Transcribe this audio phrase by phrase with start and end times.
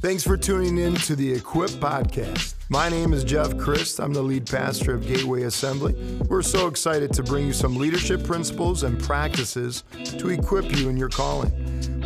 [0.00, 2.54] Thanks for tuning in to the Equip Podcast.
[2.70, 4.00] My name is Jeff Christ.
[4.00, 5.92] I'm the lead pastor of Gateway Assembly.
[6.26, 10.96] We're so excited to bring you some leadership principles and practices to equip you in
[10.96, 11.52] your calling.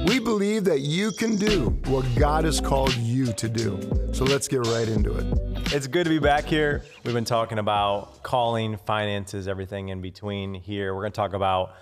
[0.09, 3.79] We believe that you can do what God has called you to do.
[4.13, 5.73] So let's get right into it.
[5.73, 6.83] It's good to be back here.
[7.05, 10.97] We've been talking about calling, finances, everything in between here.
[10.97, 11.77] We're going to talk about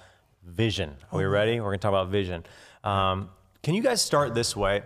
[0.44, 0.94] vision.
[1.10, 1.58] Are we ready?
[1.58, 2.44] We're going to talk about vision.
[2.84, 3.30] Um,
[3.62, 4.82] can you guys start this way?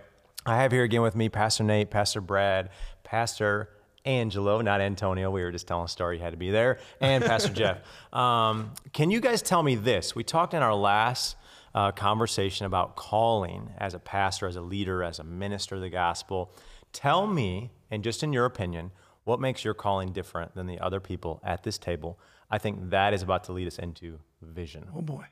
[0.47, 2.69] I have here again with me Pastor Nate, Pastor Brad,
[3.03, 3.69] Pastor
[4.05, 5.29] Angelo, not Antonio.
[5.29, 6.15] We were just telling a story.
[6.15, 6.79] You had to be there.
[7.01, 7.79] And Pastor Jeff.
[8.13, 10.15] Um, can you guys tell me this?
[10.15, 11.35] We talked in our last
[11.75, 15.89] uh, conversation about calling as a pastor, as a leader, as a minister of the
[15.89, 16.53] gospel.
[16.93, 18.91] Tell me, and just in your opinion,
[19.25, 22.17] what makes your calling different than the other people at this table?
[22.49, 24.87] I think that is about to lead us into vision.
[24.95, 25.25] Oh boy.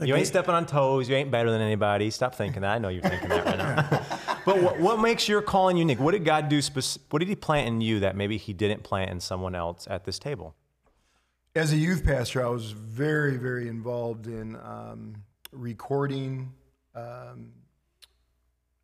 [0.00, 1.08] You ain't stepping on toes.
[1.08, 2.10] You ain't better than anybody.
[2.10, 2.70] Stop thinking that.
[2.70, 4.00] I know you're thinking that right now.
[4.48, 6.00] but what, what makes your calling unique?
[6.00, 6.62] What did God do?
[6.62, 9.86] Spec- what did He plant in you that maybe He didn't plant in someone else
[9.90, 10.54] at this table?
[11.54, 15.16] As a youth pastor, I was very, very involved in um,
[15.52, 16.50] recording,
[16.94, 17.52] um,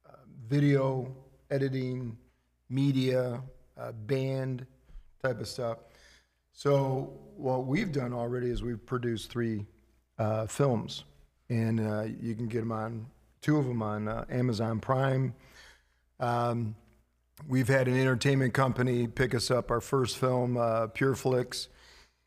[0.06, 1.14] uh, video
[1.50, 2.18] editing,
[2.68, 3.40] media,
[3.78, 4.66] uh, band
[5.22, 5.78] type of stuff.
[6.52, 9.64] So what we've done already is we've produced three
[10.18, 11.04] uh, films,
[11.48, 13.06] and uh, you can get them on
[13.40, 15.34] two of them on uh, Amazon Prime.
[16.20, 16.74] Um,
[17.48, 21.68] we've had an entertainment company pick us up our first film, uh, PureFlix,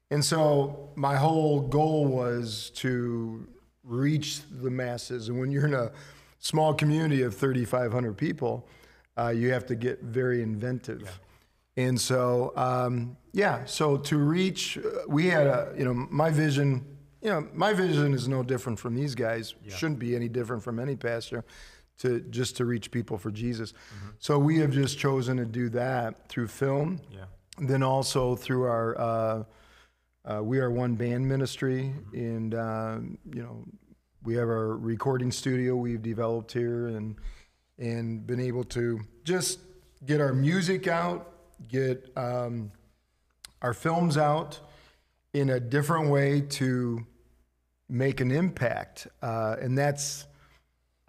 [0.10, 3.48] and so my whole goal was to
[3.84, 5.30] reach the masses.
[5.30, 5.92] And when you're in a
[6.40, 8.68] small community of 3,500 people,
[9.18, 11.20] uh, you have to get very inventive.
[11.76, 16.86] And so, um, yeah, so to reach, uh, we had a, you know, my vision,
[17.22, 20.80] you know, my vision is no different from these guys, shouldn't be any different from
[20.80, 21.44] any pastor,
[22.00, 23.74] to just to reach people for Jesus.
[24.20, 27.02] So we have just chosen to do that through film.
[27.12, 27.26] Yeah.
[27.60, 29.44] Then also through our, uh,
[30.26, 32.98] uh, we are one band ministry, and uh,
[33.34, 33.64] you know,
[34.24, 37.16] we have our recording studio we've developed here, and
[37.80, 39.60] and been able to just
[40.06, 41.32] get our music out,
[41.68, 42.72] get um,
[43.62, 44.60] our films out
[45.34, 47.06] in a different way to
[47.90, 50.26] make an impact, uh, and that's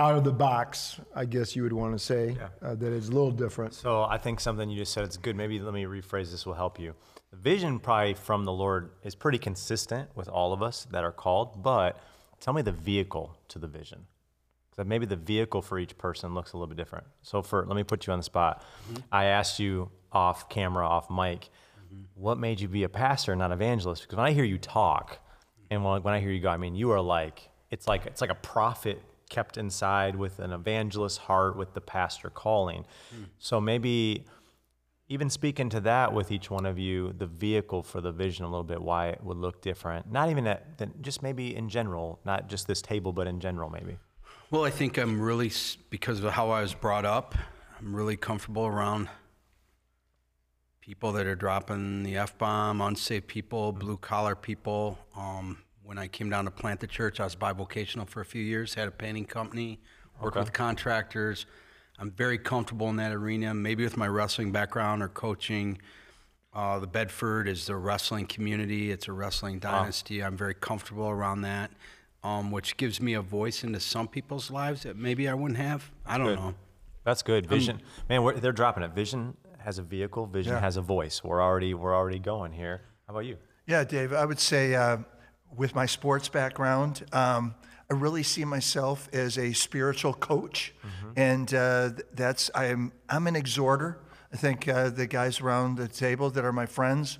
[0.00, 2.36] out of the box, I guess you would want to say.
[2.62, 3.74] Uh, it's a little different.
[3.74, 5.34] So I think something you just said, it's good.
[5.34, 6.94] Maybe let me rephrase this will help you.
[7.30, 11.10] The vision probably from the Lord is pretty consistent with all of us that are
[11.10, 11.98] called, but
[12.38, 14.06] tell me the vehicle to the vision.
[14.70, 17.04] Because maybe the vehicle for each person looks a little bit different.
[17.22, 18.62] So for let me put you on the spot.
[19.10, 21.50] I asked you off camera, off mic,
[22.14, 24.02] what made you be a pastor, not evangelist?
[24.02, 25.18] Because when I hear you talk,
[25.70, 28.20] and when, when I hear you go, I mean, you are like it's like it's
[28.20, 32.86] like a prophet kept inside with an evangelist heart with the pastor calling.
[33.38, 34.24] So maybe
[35.08, 38.48] even speaking to that with each one of you, the vehicle for the vision a
[38.48, 40.10] little bit, why it would look different.
[40.12, 43.96] Not even at, just maybe in general, not just this table, but in general, maybe.
[44.50, 45.50] Well, I think I'm really,
[45.90, 47.34] because of how I was brought up,
[47.78, 49.08] I'm really comfortable around
[50.80, 54.98] people that are dropping the F bomb, unsafe people, blue collar people.
[55.16, 58.42] Um, when I came down to plant the church, I was bivocational for a few
[58.42, 59.80] years, had a painting company,
[60.20, 61.46] worked with contractors.
[61.98, 65.78] I'm very comfortable in that arena, maybe with my wrestling background or coaching.
[66.52, 68.90] Uh, the Bedford is the wrestling community.
[68.90, 70.22] It's a wrestling dynasty.
[70.22, 71.70] I'm very comfortable around that,
[72.22, 75.90] um, which gives me a voice into some people's lives that maybe I wouldn't have.
[76.04, 76.38] I don't Good.
[76.38, 76.54] know.
[77.04, 77.46] That's good.
[77.46, 78.90] Vision, man, we're, they're dropping it.
[78.90, 80.26] Vision has a vehicle.
[80.26, 81.24] Vision has a voice.
[81.24, 82.82] We're already we're already going here.
[83.06, 83.38] How about you?
[83.66, 84.98] Yeah, Dave, I would say uh,
[85.56, 87.54] with my sports background, um,
[87.90, 90.74] I really see myself as a spiritual coach.
[91.16, 93.98] And uh, that's, I'm, I'm an exhorter.
[94.32, 97.18] I think uh, the guys around the table that are my friends,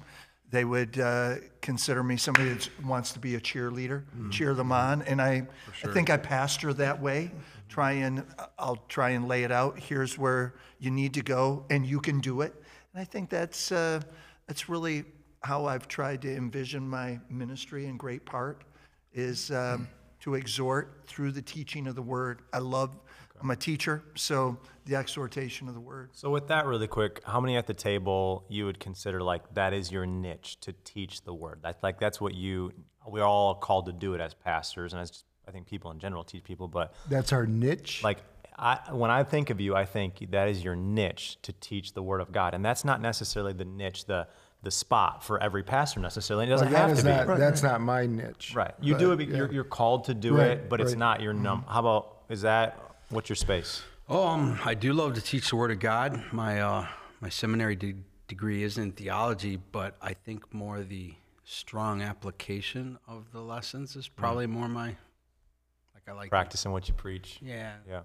[0.50, 5.02] they would uh, consider me somebody that wants to be a cheerleader, cheer them on.
[5.02, 5.46] And I,
[5.84, 7.30] I think I pastor that way.
[7.68, 8.24] Try and,
[8.58, 9.78] I'll try and lay it out.
[9.78, 12.54] Here's where you need to go, and you can do it.
[12.92, 14.00] And I think that's, uh,
[14.46, 15.04] that's really
[15.42, 18.62] how I've tried to envision my ministry in great part
[19.12, 19.88] is um,
[20.20, 22.42] to exhort through the teaching of the word.
[22.52, 22.96] I love,
[23.40, 26.10] I'm a teacher, so the exhortation of the word.
[26.12, 29.72] So with that, really quick, how many at the table you would consider like that
[29.72, 31.60] is your niche to teach the word?
[31.62, 32.72] That's like that's what you.
[33.06, 36.24] We're all called to do it as pastors and as I think people in general
[36.24, 38.02] teach people, but That's our niche.
[38.04, 38.18] like
[38.58, 42.02] I, when I think of you, I think that is your niche to teach the
[42.02, 44.26] word of God, and that's not necessarily the niche, the
[44.62, 46.46] the spot for every pastor necessarily.
[46.46, 47.10] It doesn't Like, have is to be.
[47.10, 48.52] not, that's not my niche.
[48.54, 48.74] Right.
[48.80, 49.16] You do it.
[49.16, 51.64] be- You're, you're called to do Right, it, but it's not your num.
[51.68, 52.78] How about is that
[53.10, 53.82] what's your space?
[54.08, 56.22] Oh, um, I do love to teach the Word of God.
[56.32, 56.86] My uh,
[57.20, 57.94] my seminary de-
[58.26, 61.14] degree is in theology, but I think more the
[61.44, 64.86] strong application of the lessons is probably more my
[65.94, 66.30] like I like.
[66.30, 67.38] Practicing what you preach.
[67.42, 67.74] Yeah.
[67.88, 68.00] Yeah.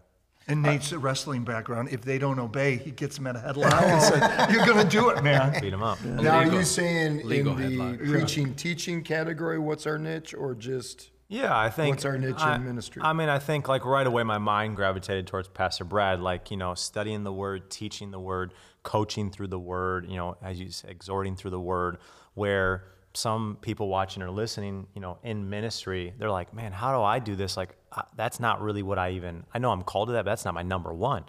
[0.47, 1.89] And Nate's a wrestling background.
[1.91, 4.89] If they don't obey, he gets them at a headlock and says, "You're going to
[4.89, 6.03] do it, man." Beat them up.
[6.03, 8.09] Now, are you saying legal in the headlock.
[8.09, 11.11] preaching, teaching category, what's our niche, or just?
[11.29, 11.95] Yeah, I think.
[11.95, 13.01] What's our niche in I- ministry?
[13.03, 16.57] I mean, I think like right away my mind gravitated towards Pastor Brad, like, you
[16.57, 18.53] know, studying the word, teaching the word,
[18.83, 21.97] coaching through the word, you know, as you say, exhorting through the word,
[22.33, 27.01] where some people watching or listening, you know, in ministry, they're like, man, how do
[27.03, 27.55] I do this?
[27.55, 30.31] Like, I, that's not really what I even, I know I'm called to that, but
[30.31, 31.25] that's not my number one.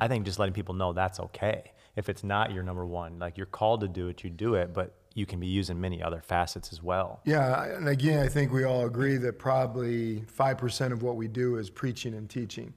[0.00, 1.72] I think just letting people know that's okay.
[1.96, 4.72] If it's not your number one, like you're called to do it, you do it,
[4.72, 7.20] but you can be used in many other facets as well.
[7.24, 11.28] Yeah, and again, I think we all agree that probably five percent of what we
[11.28, 12.72] do is preaching and teaching.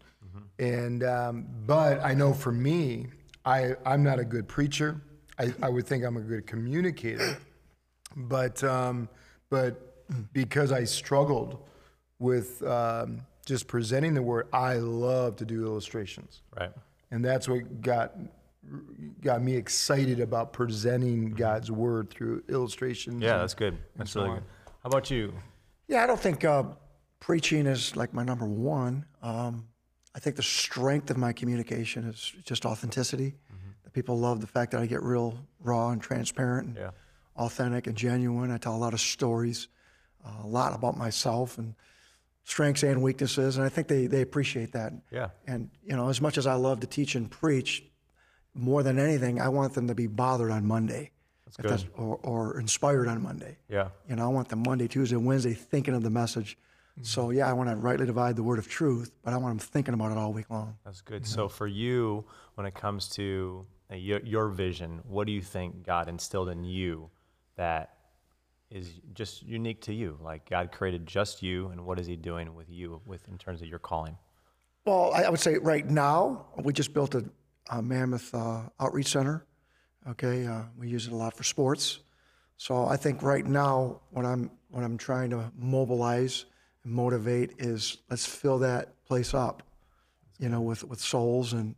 [0.57, 3.07] And um, but I know for me,
[3.45, 5.01] I I'm not a good preacher.
[5.37, 7.37] I, I would think I'm a good communicator,
[8.15, 9.09] but um,
[9.49, 11.67] but because I struggled
[12.23, 16.71] with um, just presenting the word, I love to do illustrations Right.
[17.11, 18.15] and that's what got
[19.21, 23.21] got me excited about presenting God's word through illustrations.
[23.21, 23.77] Yeah, and- that's good.
[23.97, 24.43] That's really good.
[24.81, 25.33] How about you?
[25.89, 26.63] Yeah, I don't think uh,
[27.19, 29.05] preaching is like my number one.
[29.21, 29.67] Um,
[30.15, 33.35] I think the strength of my communication is just authenticity.
[33.83, 36.91] The People love the fact that I get real raw and transparent and Yeah.
[37.35, 38.49] authentic and genuine.
[38.49, 39.67] I tell a lot of stories,
[40.25, 41.75] uh, a lot about myself and
[42.43, 44.93] strengths and weaknesses, and I think they, they appreciate that.
[45.11, 45.29] Yeah.
[45.47, 47.83] And you know, as much as I love to teach and preach,
[48.53, 51.11] more than anything, I want them to be bothered on Monday,
[51.47, 51.85] If good.
[51.95, 53.57] or, or inspired on Monday.
[53.67, 53.89] Yeah.
[54.07, 56.57] You know, I want them Monday, Tuesday, Wednesday thinking of the message.
[57.01, 59.67] So yeah, I want to rightly divide the word of truth, but I want them
[59.67, 60.77] thinking about it all week long.
[60.85, 61.25] That's good.
[61.25, 62.23] So for you,
[62.53, 66.63] when it comes to uh, your, your vision, what do you think God instilled in
[66.63, 67.09] you
[67.55, 67.92] that
[68.73, 70.17] is just unique to you?
[70.21, 73.61] Like God created just you, and what is He doing with you, with in terms
[73.61, 74.17] of your calling?
[74.85, 77.23] Well, I, would say right now we just built a,
[77.69, 79.45] a mammoth uh, outreach center.
[80.09, 81.99] Okay, uh, we use it a lot for sports.
[82.57, 86.45] So I think right now what I'm what I'm trying to mobilize
[86.83, 89.63] and motivate is let's fill that place up,
[90.39, 91.75] you know, with with souls and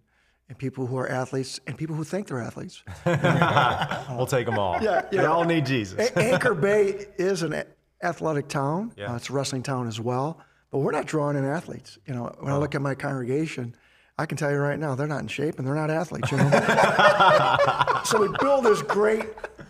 [0.47, 2.83] and people who are athletes and people who think they're athletes.
[3.05, 4.81] we'll take them all.
[4.81, 6.11] yeah, They all need Jesus.
[6.15, 7.63] Anchor Bay is an
[8.03, 8.91] athletic town.
[8.95, 9.13] Yeah.
[9.13, 10.39] Uh, it's a wrestling town as well.
[10.71, 11.97] But we're not drawing in athletes.
[12.05, 13.75] You know, when I look at my congregation,
[14.17, 16.31] I can tell you right now, they're not in shape and they're not athletes.
[16.31, 16.49] You know?
[18.05, 19.25] so we build this great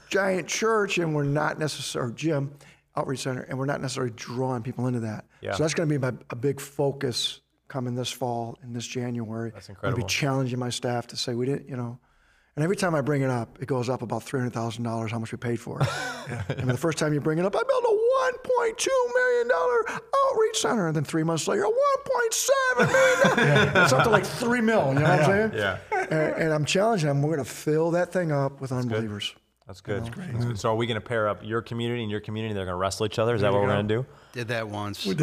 [0.09, 2.53] giant church, and we're not necessarily gym
[2.95, 5.25] outreach center, and we're not necessarily drawing people into that.
[5.41, 5.53] Yeah.
[5.53, 9.51] So that's going to be my, a big focus coming this fall and this January.
[9.51, 9.97] That's I'm incredible.
[9.97, 11.99] going to be challenging my staff to say we didn't, you know.
[12.55, 15.11] And every time I bring it up, it goes up about three hundred thousand dollars.
[15.11, 15.87] How much we paid for it?
[16.49, 19.07] I mean, the first time you bring it up, I built a one point two
[19.13, 19.85] million dollar
[20.29, 23.73] outreach center, and then three months later, a one point seven million.
[23.73, 23.83] dollars.
[23.83, 24.87] It's up to like three mil.
[24.93, 25.51] You know what I'm saying?
[25.53, 25.77] Yeah.
[25.91, 26.13] And,
[26.43, 27.21] and I'm challenging them.
[27.21, 29.35] We're going to fill that thing up with unbelievers.
[29.67, 30.05] That's good.
[30.05, 30.59] That's good.
[30.59, 32.53] So are we going to pair up your community and your community?
[32.53, 33.33] They're going to wrestle each other.
[33.33, 34.05] Is that what we're going to do?
[34.33, 35.07] Did that once.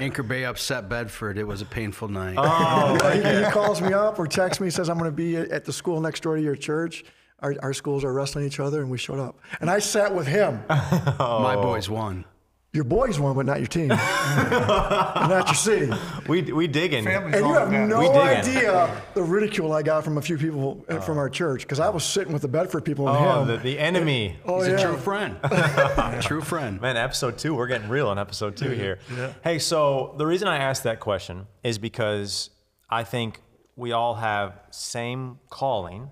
[0.00, 1.38] Anchor Bay upset Bedford.
[1.38, 2.34] It was a painful night.
[2.36, 5.64] Oh, he, he calls me up or texts me, says, I'm going to be at
[5.64, 7.04] the school next door to your church.
[7.38, 9.38] Our, our schools are wrestling each other, and we showed up.
[9.62, 10.62] And I sat with him.
[11.18, 11.42] Oh.
[11.42, 12.24] My boys won.
[12.72, 15.92] Your boys won, but not your team, not your city.
[16.28, 17.04] We we dig in.
[17.06, 21.00] And you have We no idea the ridicule I got from a few people uh,
[21.00, 23.48] from our church because I was sitting with the Bedford people and Oh, him.
[23.48, 24.36] the, the enemy.
[24.44, 24.78] oh, He's yeah.
[24.78, 25.36] a true friend.
[26.22, 26.80] true friend.
[26.80, 29.00] Man, episode two, we're getting real in episode two here.
[29.16, 29.32] Yeah.
[29.42, 32.50] Hey, so the reason I asked that question is because
[32.88, 33.40] I think
[33.74, 36.10] we all have same calling,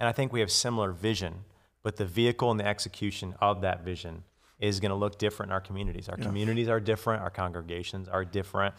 [0.00, 1.44] and I think we have similar vision,
[1.84, 4.24] but the vehicle and the execution of that vision
[4.62, 6.08] is going to look different in our communities.
[6.08, 7.20] Our communities are different.
[7.20, 8.74] Our congregations are different.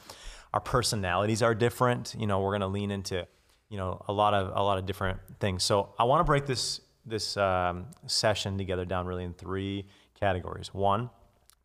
[0.53, 2.15] Our personalities are different.
[2.17, 3.27] You know, we're going to lean into,
[3.69, 5.63] you know, a lot of a lot of different things.
[5.63, 9.85] So I want to break this this um, session together down really in three
[10.17, 10.73] categories.
[10.73, 11.09] One,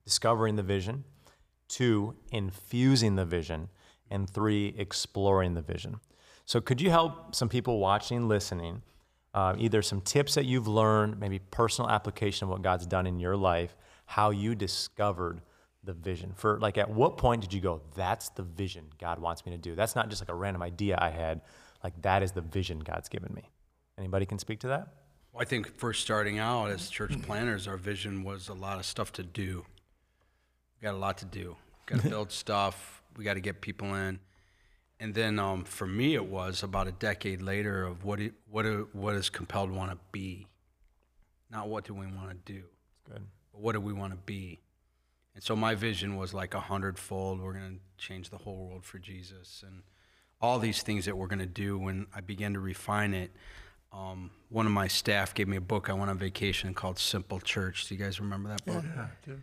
[0.04, 1.04] discovering the vision.
[1.68, 3.68] Two, infusing the vision.
[4.10, 6.00] And three, exploring the vision.
[6.44, 8.82] So, could you help some people watching, listening,
[9.34, 13.20] uh, either some tips that you've learned, maybe personal application of what God's done in
[13.20, 13.76] your life,
[14.08, 15.42] how you discovered
[15.84, 16.32] the vision?
[16.34, 19.58] For like, at what point did you go, that's the vision God wants me to
[19.58, 19.74] do?
[19.74, 21.42] That's not just like a random idea I had.
[21.84, 23.50] Like, that is the vision God's given me.
[23.98, 24.88] Anybody can speak to that?
[25.30, 28.86] Well, I think first starting out as church planners, our vision was a lot of
[28.86, 29.66] stuff to do.
[30.80, 31.56] We got a lot to do.
[31.86, 33.02] Got to build stuff.
[33.16, 34.20] We got to get people in.
[35.00, 38.66] And then um, for me, it was about a decade later of what it, what
[38.66, 40.46] it, what does compelled want to be,
[41.50, 42.62] not what do we want to do,
[43.10, 43.22] Good.
[43.58, 44.60] But what do we want to be.
[45.34, 47.40] And so my vision was like a hundredfold.
[47.40, 49.82] We're going to change the whole world for Jesus, and
[50.40, 51.78] all these things that we're going to do.
[51.78, 53.32] When I began to refine it,
[53.92, 55.90] um, one of my staff gave me a book.
[55.90, 57.88] I went on vacation called Simple Church.
[57.88, 58.84] Do you guys remember that book?
[58.84, 59.34] Yeah, yeah.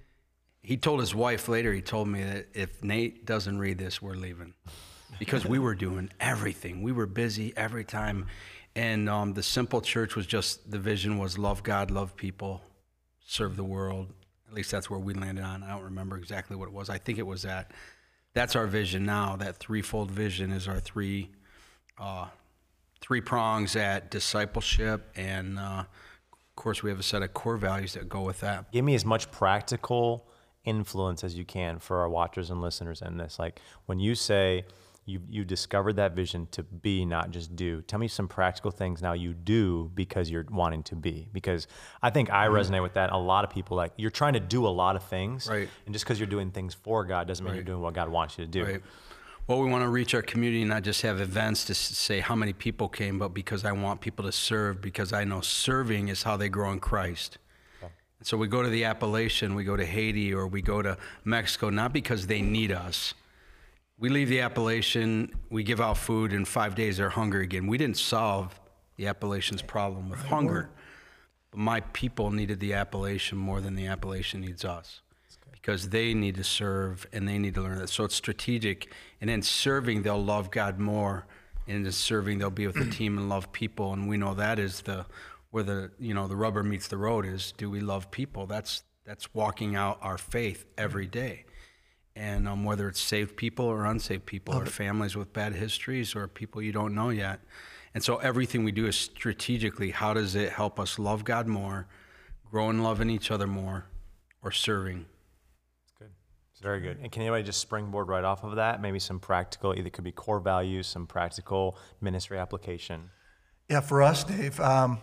[0.62, 4.16] He told his wife later, he told me that if Nate doesn't read this, we're
[4.16, 4.54] leaving.
[5.20, 6.82] Because we were doing everything.
[6.82, 8.26] We were busy every time.
[8.76, 12.62] And um, the simple church was just the vision was love God, love people,
[13.26, 14.14] serve the world.
[14.48, 15.64] At least that's where we landed on.
[15.64, 16.90] I don't remember exactly what it was.
[16.90, 17.72] I think it was that.
[18.34, 19.36] That's our vision now.
[19.36, 21.30] That threefold vision is our three
[21.98, 22.28] uh,
[23.02, 25.12] three prongs at discipleship.
[25.16, 25.84] And uh,
[26.32, 28.72] of course, we have a set of core values that go with that.
[28.72, 30.28] Give me as much practical
[30.66, 33.40] influence as you can for our watchers and listeners in this.
[33.40, 34.66] Like when you say
[35.06, 37.82] you you discovered that vision to be, not just do.
[37.84, 41.30] Tell me some practical things now you do because you're wanting to be.
[41.32, 41.68] Because
[42.02, 42.56] I think I mm-hmm.
[42.56, 43.12] resonate with that.
[43.12, 45.70] A lot of people like you're trying to do a lot of things, Right.
[45.86, 48.38] And just because you're doing things for God doesn't mean you're doing what God wants
[48.38, 48.66] you to do.
[48.66, 48.82] Right.
[49.48, 52.52] Well, we want to reach our community, not just have events to say how many
[52.52, 56.36] people came, but because I want people to serve, because I know serving is how
[56.36, 57.38] they grow in Christ.
[57.82, 60.98] And so we go to the Appalachian, we go to Haiti, or we go to
[61.24, 63.14] Mexico, not because they need us.
[63.98, 67.66] We leave the Appalachian, we give out food, and five days they're hungry again.
[67.68, 68.60] We didn't solve
[68.98, 70.70] the Appalachian's problem with hunger.
[71.52, 75.02] But my people needed the Appalachian more than the Appalachian needs us
[75.52, 77.90] because they need to serve and they need to learn that.
[77.90, 78.92] So it's strategic.
[79.22, 81.26] And in serving, they'll love God more.
[81.68, 83.94] And in serving, they'll be with the team and love people.
[83.94, 85.06] And we know that is the
[85.52, 88.46] where the you know the rubber meets the road is do we love people?
[88.46, 91.46] That's that's walking out our faith every day.
[92.16, 96.28] And um, whether it's saved people or unsaved people, or families with bad histories, or
[96.28, 97.42] people you don't know yet.
[97.94, 101.88] And so everything we do is strategically how does it help us love God more,
[102.50, 103.86] grow in loving each other more,
[104.42, 105.06] or serving?
[105.84, 106.12] It's good.
[106.52, 107.00] It's very good.
[107.02, 108.82] And can anybody just springboard right off of that?
[108.82, 113.10] Maybe some practical, either could be core values, some practical ministry application.
[113.70, 115.00] Yeah, for us, Dave, um,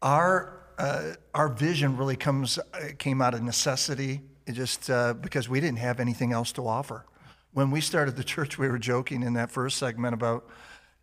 [0.00, 4.20] our uh, our vision really comes uh, came out of necessity.
[4.46, 7.06] It just uh, because we didn't have anything else to offer.
[7.52, 10.48] When we started the church, we were joking in that first segment about,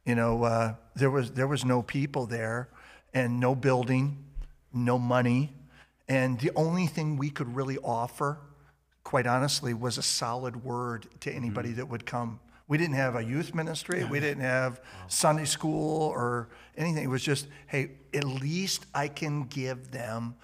[0.05, 2.69] you know, uh, there was there was no people there,
[3.13, 4.23] and no building,
[4.73, 5.53] no money,
[6.07, 8.37] and the only thing we could really offer,
[9.03, 12.39] quite honestly, was a solid word to anybody that would come.
[12.67, 14.05] We didn't have a youth ministry.
[14.05, 17.03] We didn't have Sunday school or anything.
[17.03, 20.35] It was just, hey, at least I can give them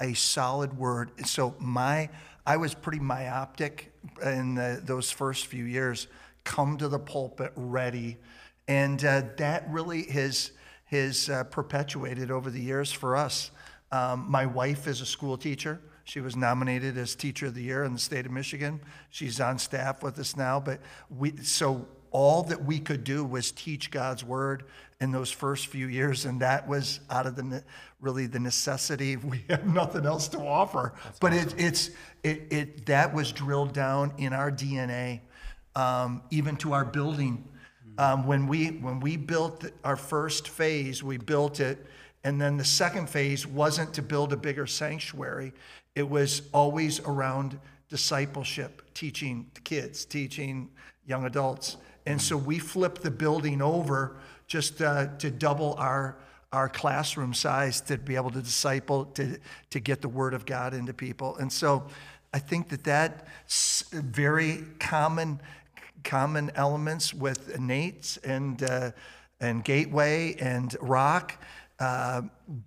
[0.00, 1.10] a solid word.
[1.16, 2.08] And So my,
[2.46, 6.06] I was pretty myopic in the, those first few years.
[6.44, 8.18] Come to the pulpit ready,
[8.68, 10.52] and uh, that really has
[10.84, 13.50] has uh, perpetuated over the years for us.
[13.90, 15.80] Um, my wife is a school teacher.
[16.04, 18.80] She was nominated as Teacher of the Year in the state of Michigan.
[19.10, 20.60] She's on staff with us now.
[20.60, 24.64] But we, so all that we could do was teach God's word
[25.02, 27.62] in those first few years, and that was out of the
[28.00, 29.16] really the necessity.
[29.22, 30.94] We have nothing else to offer.
[31.20, 31.90] but it, it's
[32.22, 35.20] it, it that was drilled down in our DNA,
[35.74, 37.46] um, even to our building.
[37.98, 41.84] Um, when we when we built our first phase, we built it,
[42.24, 45.52] and then the second phase wasn't to build a bigger sanctuary.
[45.94, 50.70] It was always around discipleship, teaching the kids, teaching
[51.04, 56.16] young adults, and so we flipped the building over just uh, to double our
[56.52, 59.38] our classroom size to be able to disciple to
[59.70, 61.36] to get the word of God into people.
[61.36, 61.86] And so,
[62.32, 63.26] I think that that
[63.92, 65.40] very common
[66.04, 68.92] common elements with Nate's and uh,
[69.40, 71.34] and Gateway and Rock,
[71.80, 72.22] uh,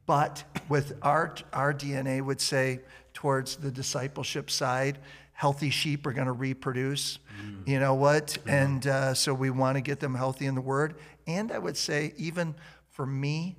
[0.06, 2.82] but with our our DNA would say
[3.14, 5.00] towards the discipleship side.
[5.40, 7.18] Healthy sheep are going to reproduce.
[7.66, 8.38] You know what?
[8.46, 10.96] And uh, so we want to get them healthy in the Word.
[11.28, 12.56] And I would say, even
[12.92, 13.56] for me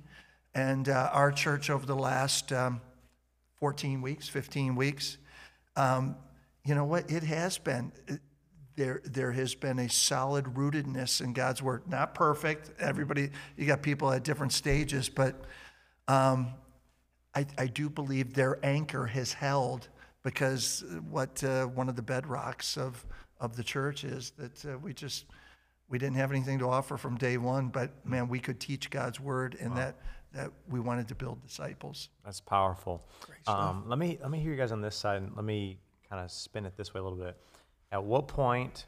[0.53, 2.81] and uh, our church over the last um,
[3.55, 5.17] 14 weeks, 15 weeks,
[5.75, 6.15] um,
[6.63, 7.09] you know what?
[7.09, 7.91] It has been.
[8.75, 11.89] There, there has been a solid rootedness in God's word.
[11.89, 12.79] Not perfect.
[12.79, 15.41] Everybody, you got people at different stages, but
[16.07, 16.53] um,
[17.33, 19.87] I, I do believe their anchor has held
[20.23, 23.05] because what uh, one of the bedrocks of,
[23.39, 25.25] of the church is that uh, we just
[25.89, 29.19] we didn't have anything to offer from day one, but man, we could teach God's
[29.19, 29.97] word, and that
[30.33, 32.09] that we wanted to build disciples.
[32.23, 33.05] That's powerful.
[33.47, 36.23] Um, let me let me hear you guys on this side, and let me kind
[36.23, 37.37] of spin it this way a little bit.
[37.91, 38.85] At what point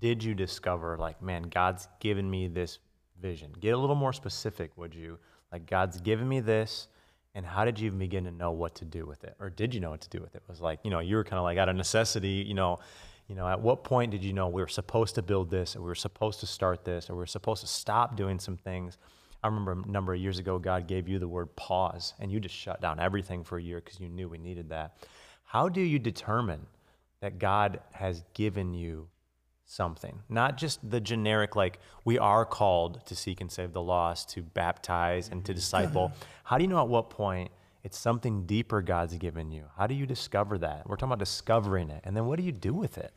[0.00, 2.78] did you discover like, man, God's given me this
[3.20, 3.52] vision?
[3.60, 5.18] Get a little more specific, would you?
[5.52, 6.88] Like, God's given me this,
[7.36, 9.74] and how did you even begin to know what to do with it, or did
[9.74, 10.38] you know what to do with it?
[10.38, 12.80] It was like, you know, you were kind of like out of necessity, you know.
[13.28, 15.80] You know, at what point did you know we were supposed to build this, or
[15.80, 18.98] we were supposed to start this, or we were supposed to stop doing some things?
[19.42, 22.38] I remember a number of years ago, God gave you the word pause, and you
[22.38, 24.98] just shut down everything for a year because you knew we needed that.
[25.42, 26.66] How do you determine
[27.20, 29.08] that God has given you
[29.66, 30.22] something?
[30.28, 34.42] Not just the generic, like, we are called to seek and save the lost, to
[34.42, 35.56] baptize and to mm-hmm.
[35.56, 36.12] disciple.
[36.44, 37.50] How do you know at what point
[37.82, 39.64] it's something deeper God's given you?
[39.76, 40.88] How do you discover that?
[40.88, 42.00] We're talking about discovering it.
[42.04, 43.12] And then what do you do with it?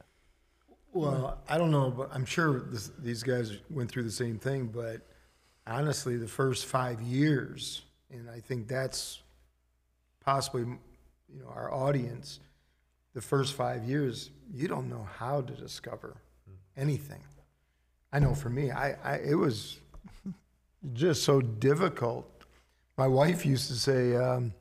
[0.91, 4.67] Well, I don't know, but I'm sure this, these guys went through the same thing.
[4.67, 5.01] But
[5.67, 9.21] honestly, the first five years, and I think that's
[10.19, 12.39] possibly, you know, our audience.
[13.13, 16.17] The first five years, you don't know how to discover
[16.79, 17.21] anything.
[18.12, 19.79] I know for me, I, I it was
[20.93, 22.27] just so difficult.
[22.98, 24.15] My wife used to say.
[24.15, 24.53] Um,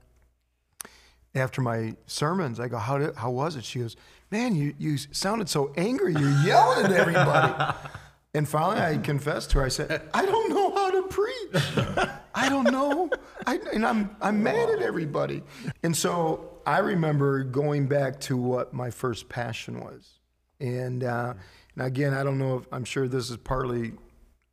[1.35, 3.65] after my sermons, I go, how, did, how was it?
[3.65, 3.97] She goes,
[4.31, 6.13] man, you, you sounded so angry.
[6.13, 7.75] You're yelling at everybody.
[8.35, 9.65] and finally, I confessed to her.
[9.65, 12.09] I said, I don't know how to preach.
[12.35, 13.11] I don't know.
[13.47, 15.43] I, and I'm, I'm mad at everybody.
[15.83, 20.19] And so I remember going back to what my first passion was.
[20.61, 21.35] And, uh,
[21.79, 23.93] and again, I don't know if I'm sure this is partly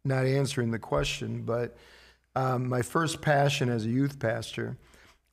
[0.03, 1.75] not answering the question, but
[2.35, 4.77] um, my first passion as a youth pastor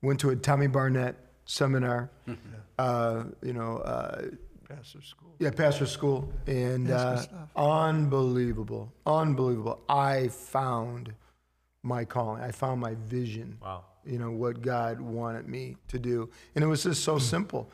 [0.01, 2.11] went to a Tommy Barnett seminar.
[2.79, 4.23] uh, you know, uh,
[4.67, 5.35] Pastor school.
[5.39, 7.23] yeah, pastor school, and uh,
[7.57, 9.83] unbelievable, unbelievable.
[9.87, 11.13] I found
[11.83, 12.43] my calling.
[12.43, 13.59] I found my vision.
[13.61, 13.85] Wow.
[14.07, 17.71] You know what God wanted me to do, and it was just so simple.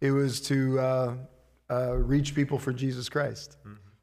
[0.00, 0.78] It was to
[1.70, 3.56] uh, reach people for Jesus Christ.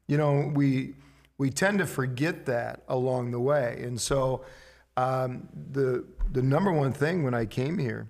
[0.06, 0.94] You know, we
[1.38, 4.44] we tend to forget that along the way, and so
[4.96, 8.08] um, the the number one thing when I came here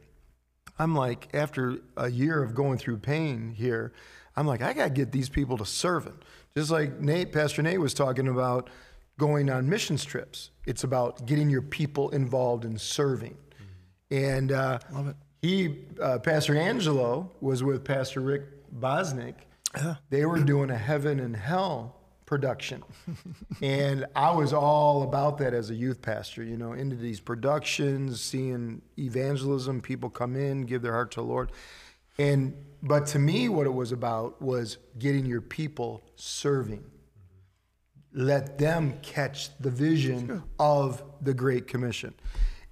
[0.79, 3.93] I'm like, after a year of going through pain here,
[4.37, 6.19] I'm like, I got to get these people to serving.
[6.57, 8.71] Just like Nate, Pastor Nate was talking about
[9.19, 10.51] going on missions trips.
[10.67, 13.37] It's about getting your people involved in serving.
[14.11, 15.17] And uh, Love it.
[15.43, 18.43] he, uh, Pastor Angelo, was with Pastor Rick
[18.79, 19.35] Bosnick.
[20.11, 22.83] They were doing a heaven and hell production.
[23.63, 28.21] and I was all about that as a youth pastor, you know, into these productions,
[28.21, 31.53] seeing evangelism, people come in, give their heart to the Lord.
[32.19, 36.85] And but to me what it was about was getting your people serving.
[38.13, 42.15] Let them catch the vision of the Great Commission.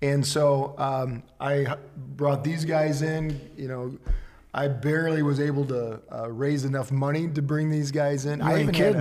[0.01, 3.99] And so um, I brought these guys in, you know,
[4.55, 8.43] I barely was able to uh, raise enough money to bring these guys in.
[8.43, 8.97] I ain't even had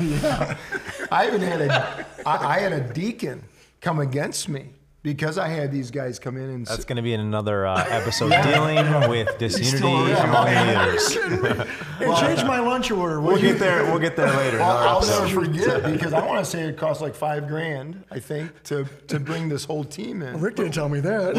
[0.00, 0.56] a, yeah,
[1.12, 3.44] I even had a, I, I had a deacon
[3.80, 4.70] come against me
[5.04, 6.66] because I had these guys come in and.
[6.66, 10.28] That's going to be in another uh, episode dealing with disunity still around.
[10.28, 11.68] among leaders.
[11.94, 13.20] Hey, change my lunch order.
[13.20, 13.84] will We'll get there.
[13.84, 14.60] We'll get there later.
[14.60, 18.18] I'll, I'll never forget because I want to say it cost like five grand, I
[18.18, 20.40] think, to to bring this whole team in.
[20.40, 21.36] Rick didn't tell me that.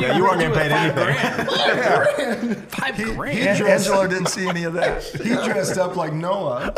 [0.00, 2.54] Yeah, you weren't getting paid anything.
[2.68, 3.58] Five He grand.
[3.58, 5.02] dressed, Angelo didn't see any of that.
[5.04, 6.72] he dressed up like Noah.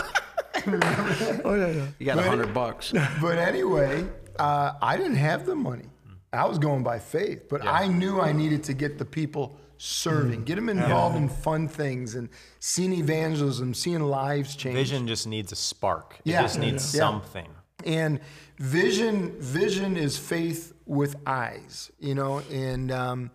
[0.66, 1.86] oh yeah, yeah.
[2.00, 2.92] You got a hundred bucks.
[3.20, 4.04] But anyway,
[4.38, 5.84] uh, I didn't have the money.
[6.32, 10.44] I was going by faith, but I knew I needed to get the people serving,
[10.44, 14.74] get them involved in fun things and seeing evangelism, seeing lives change.
[14.76, 16.16] Vision just needs a spark.
[16.24, 16.42] It Yeah.
[16.42, 17.00] just needs Yeah.
[17.00, 17.48] something.
[17.84, 18.20] And
[18.58, 22.38] vision, vision is faith with eyes, you know.
[22.50, 23.30] And um,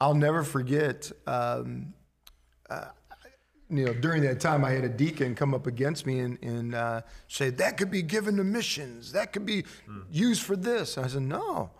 [0.00, 1.10] I'll never forget.
[1.26, 1.94] Um,
[2.70, 2.84] uh,
[3.70, 6.74] you know, during that time, I had a deacon come up against me and, and
[6.74, 9.12] uh, say that could be given to missions.
[9.12, 9.64] That could be
[10.10, 10.96] used for this.
[10.98, 11.70] I said, no.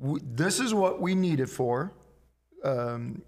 [0.00, 1.92] W- This is what we need it for.
[2.64, 3.22] Um,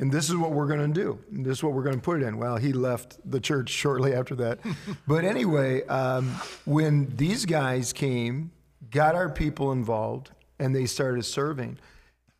[0.00, 1.18] and this is what we're going to do.
[1.32, 2.38] And this is what we're going to put it in.
[2.38, 4.60] Well, he left the church shortly after that.
[5.08, 6.28] but anyway, um,
[6.66, 8.52] when these guys came,
[8.92, 11.78] got our people involved, and they started serving,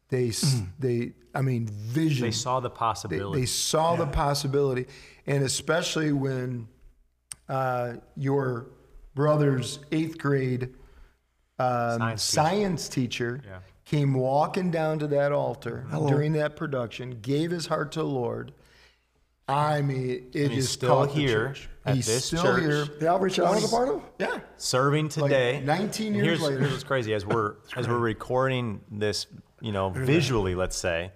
[0.09, 2.25] they, s they, I mean, vision.
[2.27, 3.41] They saw the possibility.
[3.41, 4.87] they saw the possibility,
[5.25, 6.67] and especially when
[7.49, 8.67] uh, your
[9.15, 10.75] brother's eighth grade
[11.61, 13.37] um, Science science, teacher.
[13.39, 13.59] teacher, Yeah.
[13.85, 18.53] came walking down to that altar during that production, gave his heart to the Lord.
[19.47, 21.55] I mean, it And he's just still here
[21.87, 22.61] at he's this still church.
[22.63, 22.85] here.
[22.85, 24.03] The outreach I was a part of.
[24.19, 25.63] Yeah, serving today.
[25.65, 26.59] 19 years here's, later.
[26.59, 27.15] Here's what's crazy.
[27.15, 29.27] As we're as we're recording this
[29.61, 31.13] you know, visually, let's say,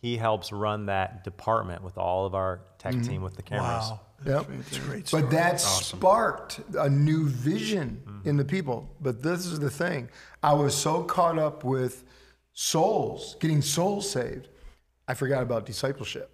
[0.00, 3.08] he helps run that department with all of our tech Mm-hmm.
[3.08, 3.90] team with the cameras.
[4.26, 4.46] Yep.
[4.60, 8.28] It's a great But that sparked a new vision Mm-hmm.
[8.28, 8.94] in the people.
[9.00, 10.08] But this is the thing
[10.42, 12.04] I was so caught up with
[12.52, 14.48] souls, getting souls saved,
[15.08, 16.30] I forgot about discipleship.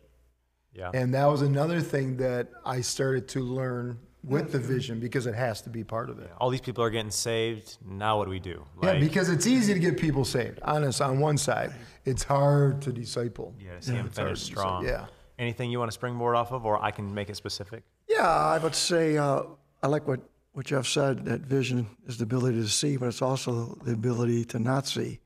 [0.73, 0.91] Yeah.
[0.93, 5.35] And that was another thing that I started to learn with the vision because it
[5.35, 6.31] has to be part of it.
[6.39, 7.79] all these people are getting saved.
[7.87, 8.65] Now what do we do?
[8.83, 10.59] Yeah, Like, because it's easy to get people saved.
[10.63, 11.73] Honest, on one side,
[12.05, 13.55] it's hard to disciple.
[13.59, 14.61] yeah, to see them It's hard finish to decide.
[14.61, 14.85] strong.
[14.85, 15.07] Yeah.
[15.39, 17.85] Anything you want to springboard off of, or I can make it specific?
[18.09, 19.43] Yeah, I would say uh,
[19.83, 20.21] I like what,
[20.53, 24.45] what Jeff said that vision is the ability to see, but it's also the ability
[24.47, 25.21] to not see.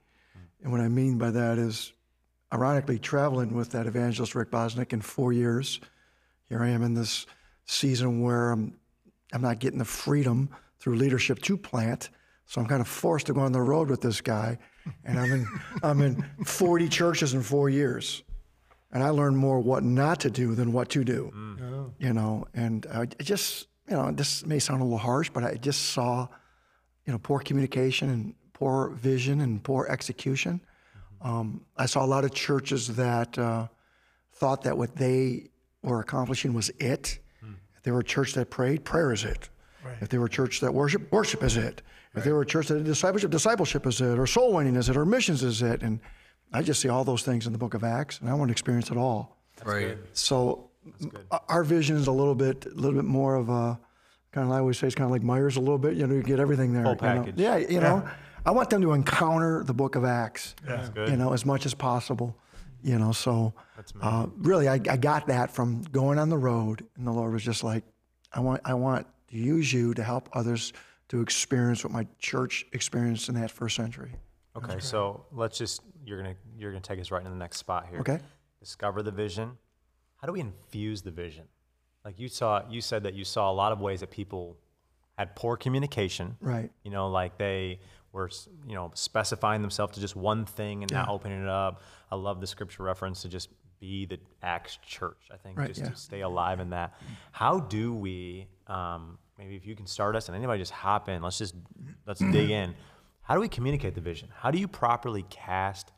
[0.62, 1.92] And what I mean by that is,
[2.52, 5.80] ironically, traveling with that evangelist Rick Bosnick in four years,
[6.48, 7.26] here I am in this
[7.66, 8.74] season where I'm,
[9.32, 12.10] I'm not getting the freedom through leadership to plant.
[12.46, 14.58] So I'm kind of forced to go on the road with this guy.
[15.04, 15.46] And I'm in,
[15.82, 18.22] I'm in 40 churches in four years
[18.92, 21.30] and I learned more what not to do than what to do.
[21.98, 25.44] You know, and I I just, you know, this may sound a little harsh, but
[25.44, 26.26] I just saw,
[27.06, 30.60] you know, poor communication and poor vision and poor execution.
[31.20, 33.68] Um, I saw a lot of churches that uh,
[34.32, 35.50] thought that what they
[35.82, 37.18] were accomplishing was it.
[37.80, 39.48] If they were a church that prayed, prayer is it.
[40.02, 41.80] If they were a church that worship, worship is it.
[42.14, 44.90] If they were a church that did discipleship, discipleship is it, or soul winning is
[44.90, 45.82] it, or missions is it.
[45.82, 45.98] And
[46.52, 48.52] I just see all those things in the book of Acts, and I want to
[48.52, 49.38] experience it all.
[49.64, 49.96] right.
[50.12, 50.68] So
[51.48, 53.80] our vision is a little bit, a little bit more of a
[54.32, 55.94] kind of I always say it's kind of like Meijer's a little bit.
[55.94, 56.82] You know, you get everything there.
[56.82, 57.22] Full you know?
[57.22, 57.34] package.
[57.38, 58.06] Yeah, you know,
[58.44, 60.54] I want them to encounter the Book of Acts.
[60.90, 61.08] good.
[61.08, 62.36] You know, as much as possible.
[62.82, 63.52] You know, so
[64.00, 67.42] uh, really, I, I got that from going on the road, and the Lord was
[67.42, 67.84] just like,
[68.32, 70.72] I want, I want to use you to help others
[71.08, 74.12] to experience what my church experienced in that first century.
[74.56, 77.86] Okay, so let's just you're gonna you're gonna take us right into the next spot
[77.88, 78.00] here.
[78.00, 78.18] Okay.
[78.60, 79.58] Discover the vision.
[80.16, 81.44] How do we infuse the vision?
[82.04, 84.56] Like you saw, you said that you saw a lot of ways that people
[85.16, 86.36] had poor communication.
[86.40, 86.70] Right.
[86.84, 87.80] You know, like they
[88.12, 88.30] were,
[88.66, 91.80] you know, specifying themselves to just one thing and not opening it up.
[92.10, 95.28] I love the scripture reference to just be the Acts church.
[95.32, 95.88] I think Right, just yeah.
[95.90, 96.94] to stay alive in that.
[97.32, 98.46] How do we?
[98.66, 101.22] Um, maybe if you can start us and anybody just hop in.
[101.22, 101.54] Let's just
[102.06, 102.74] let's dig in.
[103.22, 104.28] How do we communicate the vision?
[104.34, 105.92] How do you properly cast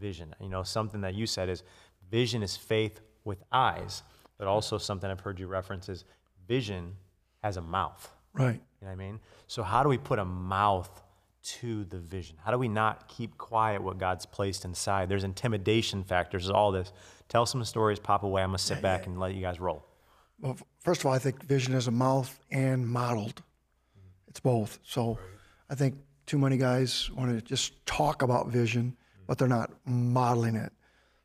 [0.00, 0.34] vision?
[0.40, 1.62] You know, something that you said is
[2.10, 4.02] vision is faith with eyes,
[4.38, 6.04] but also something I've heard you reference is
[6.48, 6.96] vision
[7.42, 8.10] has a mouth.
[8.32, 8.54] Right.
[8.54, 9.20] You know what I mean?
[9.46, 11.01] So how do we put a mouth
[11.42, 12.36] to the vision?
[12.42, 15.08] How do we not keep quiet what God's placed inside?
[15.08, 16.92] There's intimidation factors, there's all this.
[17.28, 18.42] Tell some stories, pop away.
[18.42, 19.84] I'm gonna sit back and let you guys roll.
[20.40, 23.42] Well, first of all, I think vision is a mouth and modeled.
[24.28, 24.78] It's both.
[24.82, 25.18] So
[25.70, 30.56] I think too many guys want to just talk about vision, but they're not modeling
[30.56, 30.72] it.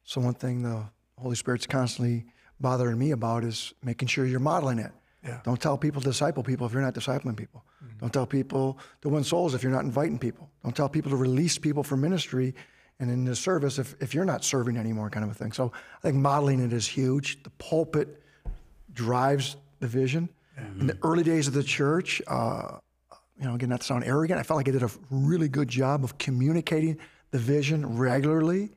[0.03, 0.84] So one thing the
[1.17, 2.25] Holy Spirit's constantly
[2.60, 4.91] bothering me about is making sure you're modeling it.
[5.27, 5.39] Yeah.
[5.43, 7.63] Don't tell people to disciple people if you're not discipling people.
[7.99, 10.49] Don't tell people to win souls if you're not inviting people.
[10.63, 12.53] Don't tell people to release people for ministry
[12.99, 15.51] and in the service if, if you're not serving anymore, kind of a thing.
[15.51, 17.43] So I think modeling it is huge.
[17.43, 18.21] The pulpit
[18.93, 20.29] drives the vision.
[20.79, 22.77] In the early days of the church, uh,
[23.39, 25.67] you know, again, not to sound arrogant, I felt like I did a really good
[25.67, 26.97] job of communicating
[27.29, 28.71] the vision regularly,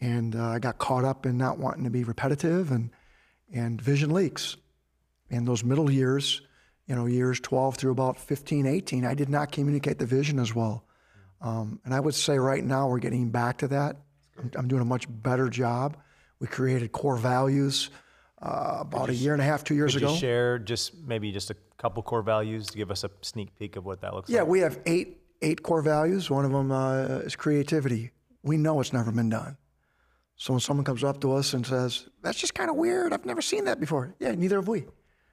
[0.00, 2.90] and uh, I got caught up in not wanting to be repetitive, and
[3.52, 4.56] and vision leaks.
[5.32, 6.42] In those middle years,
[6.86, 10.54] you know, years 12 through about 15, 18, I did not communicate the vision as
[10.54, 10.84] well.
[11.40, 13.96] Um, and I would say right now we're getting back to that.
[14.38, 15.96] I'm, I'm doing a much better job.
[16.38, 17.88] We created core values
[18.42, 20.12] uh, about a year and a half, two years Could ago.
[20.12, 23.76] you share just maybe just a couple core values to give us a sneak peek
[23.76, 24.46] of what that looks Yeah, like?
[24.46, 26.28] Yeah, we have eight eight core values.
[26.30, 28.10] One of them uh, is creativity.
[28.42, 29.56] We know it's never been done.
[30.36, 33.12] So when someone comes up to us and says, "That's just kind of weird.
[33.12, 34.84] I've never seen that before," yeah, neither have we.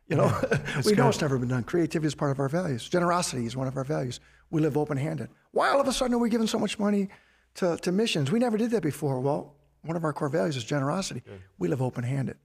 [0.09, 0.41] You know,
[0.85, 1.63] we know it's never been done.
[1.63, 2.89] Creativity is part of our values.
[2.89, 4.19] Generosity is one of our values.
[4.49, 5.29] We live open-handed.
[5.51, 7.09] Why all of a sudden are we giving so much money
[7.55, 8.31] to, to missions?
[8.31, 9.19] We never did that before.
[9.19, 11.21] Well, one of our core values is generosity.
[11.59, 12.37] We live open-handed.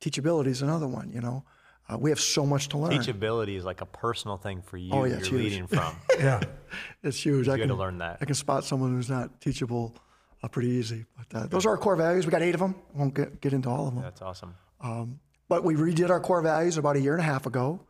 [0.00, 1.10] Teachability is another one.
[1.10, 1.44] You know,
[1.88, 2.92] uh, we have so much to learn.
[2.92, 4.92] Teachability is like a personal thing for you.
[4.92, 5.42] Oh, yeah, you're it's huge.
[5.42, 5.96] leading from.
[6.18, 6.40] Yeah.
[7.02, 7.48] It's huge.
[7.48, 8.18] I can to learn that.
[8.20, 9.94] I can spot someone who's not teachable
[10.42, 11.06] uh, pretty easy.
[11.16, 12.26] But uh, those are our core values.
[12.26, 12.74] We got eight of them.
[12.94, 14.02] I Won't get, get into all of them.
[14.02, 14.54] That's awesome.
[15.48, 17.80] But we redid our core values about a year and a half ago,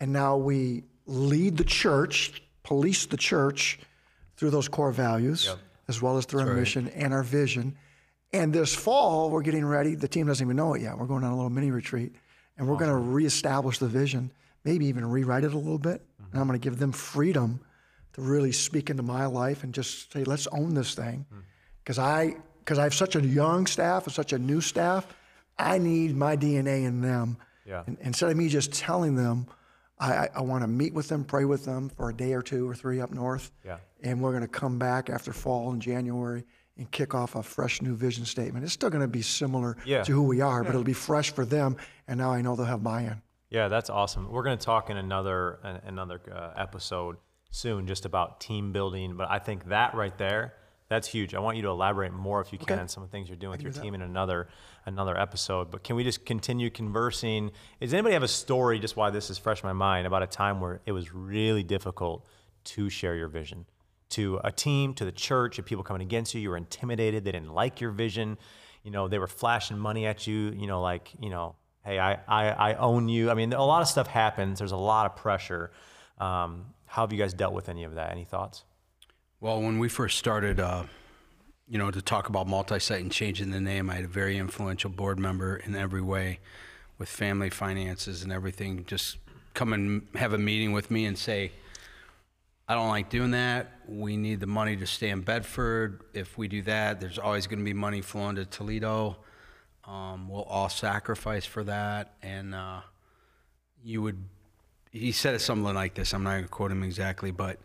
[0.00, 3.80] and now we lead the church, police the church
[4.36, 5.46] through those core values,
[5.88, 7.76] as well as through our mission and our vision.
[8.32, 9.94] And this fall, we're getting ready.
[9.94, 10.96] The team doesn't even know it yet.
[10.96, 12.14] We're going on a little mini retreat,
[12.56, 14.30] and we're going to reestablish the vision,
[14.64, 16.00] maybe even rewrite it a little bit.
[16.00, 16.32] Mm-hmm.
[16.32, 17.60] And I'm going to give them freedom
[18.14, 21.26] to really speak into my life and just say, let's own this thing.
[21.32, 21.42] Mm.
[21.82, 25.06] because I because I have such a young staff and such a new staff.
[25.58, 27.36] I need my DNA in them.
[27.66, 27.84] Yeah.
[27.86, 29.46] And instead of me just telling them,
[29.98, 32.42] I, I, I want to meet with them, pray with them for a day or
[32.42, 33.52] two or three up north.
[33.64, 33.78] Yeah.
[34.02, 36.44] And we're going to come back after fall in January
[36.76, 38.64] and kick off a fresh new vision statement.
[38.64, 40.02] It's still going to be similar Yeah.
[40.02, 41.76] to who we are, but it'll be fresh for them.
[42.08, 43.20] And now I know they'll have buy-in.
[43.50, 44.30] Yeah, that's awesome.
[44.32, 47.16] We're going to talk in another an- another uh, episode
[47.50, 50.54] soon just about team building, but I think that right there,
[50.92, 51.34] that's huge.
[51.34, 53.36] I want you to elaborate more if you can on some of the things you're
[53.36, 54.48] doing with your team in another
[54.86, 55.70] another episode.
[55.70, 57.50] But can we just continue conversing?
[57.80, 60.26] Does anybody have a story just why this is fresh in my mind about a
[60.26, 62.26] time where it was really difficult
[62.64, 63.66] to share your vision
[64.12, 67.32] to a team, to the church, of people coming against you, you were intimidated, they
[67.32, 68.36] didn't like your vision,
[68.82, 72.18] you know, they were flashing money at you, you know, like, you know, hey, I,
[72.28, 73.30] I, I own you.
[73.30, 74.58] I mean, a lot of stuff happens.
[74.58, 75.70] There's a lot of pressure.
[76.18, 78.10] Um, how have you guys dealt with any of that?
[78.10, 78.64] Any thoughts?
[79.42, 80.84] Well, when we first started, uh,
[81.66, 84.88] you know, to talk about multi-site and changing the name, I had a very influential
[84.88, 86.38] board member in every way,
[86.96, 88.84] with family finances and everything.
[88.84, 89.16] Just
[89.52, 91.50] come and have a meeting with me and say,
[92.68, 93.80] I don't like doing that.
[93.88, 96.02] We need the money to stay in Bedford.
[96.14, 99.16] If we do that, there's always going to be money flowing to Toledo.
[99.84, 102.14] Um, we'll all sacrifice for that.
[102.22, 102.82] And uh,
[103.82, 104.22] you would,
[104.92, 106.14] he said something like this.
[106.14, 107.58] I'm not going to quote him exactly, but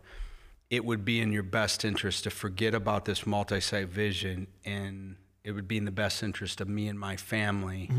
[0.70, 4.46] it would be in your best interest to forget about this multi site vision.
[4.64, 7.90] And it would be in the best interest of me and my family,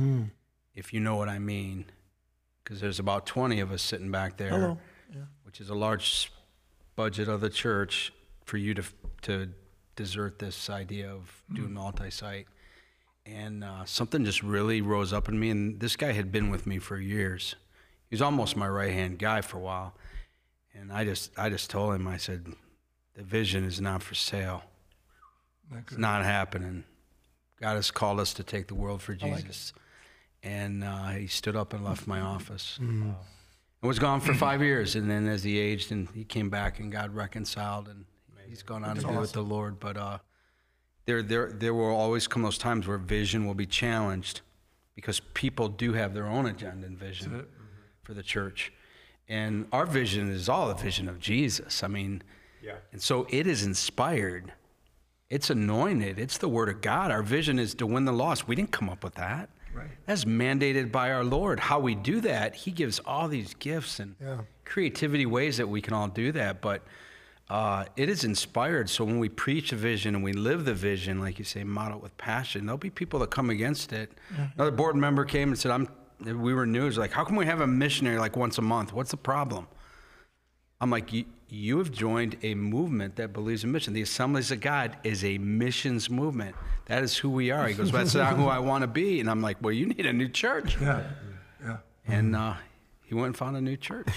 [0.75, 1.85] if you know what I mean.
[2.63, 4.77] Because there's about 20 of us sitting back there, Hello.
[5.43, 6.31] which is a large
[6.95, 8.83] budget of the church for you to
[9.23, 9.49] to
[9.95, 12.47] desert this idea of doing multi-site.
[13.25, 15.49] And uh, something just really rose up in me.
[15.49, 17.55] And this guy had been with me for years.
[18.09, 19.93] He was almost my right hand guy for a while.
[20.79, 22.45] And I just I just told him I said,
[23.15, 24.63] the vision is not for sale.
[25.77, 26.83] It's not happening.
[27.61, 29.73] God has called us to take the world for Jesus.
[30.41, 33.13] And uh, he stood up and left my office and
[33.81, 34.95] was gone for five years.
[34.95, 38.05] And then as he aged and he came back and God reconciled and
[38.47, 39.79] he's gone on to be with the Lord.
[39.79, 40.17] But uh,
[41.05, 44.41] there, there, there will always come those times where vision will be challenged
[44.95, 47.45] because people do have their own agenda and vision
[48.03, 48.71] for the church.
[49.29, 51.83] And our vision is all the vision of Jesus.
[51.83, 52.23] I mean,
[52.63, 52.75] Yeah.
[52.91, 54.51] and so it is inspired.
[55.29, 56.17] It's anointed.
[56.17, 57.11] It's the word of God.
[57.11, 58.47] Our vision is to win the lost.
[58.47, 59.49] We didn't come up with that.
[59.73, 59.87] Right.
[60.07, 61.59] That's mandated by our Lord.
[61.59, 64.39] How we do that, He gives all these gifts and Yeah.
[64.65, 66.59] creativity ways that we can all do that.
[66.61, 66.83] But
[67.51, 68.89] uh, it is inspired.
[68.89, 71.97] So when we preach a vision and we live the vision, like you say, model
[71.97, 74.11] it with passion, there'll be people that come against it.
[74.55, 75.87] Another board member came and said, "I'm."
[76.21, 78.93] We were news like, how come we have a missionary like once a month?
[78.93, 79.67] What's the problem?
[80.81, 83.93] I'm like, you, you have joined a movement that believes in mission.
[83.93, 86.55] The Assemblies of God is a missions movement.
[86.85, 87.67] That is who we are.
[87.67, 89.19] He goes, that's not who I want to be.
[89.19, 90.77] And I'm like, well, you need a new church.
[90.79, 91.03] Yeah,
[91.61, 91.77] yeah.
[92.07, 92.53] And uh,
[93.03, 94.07] he went and found a new church.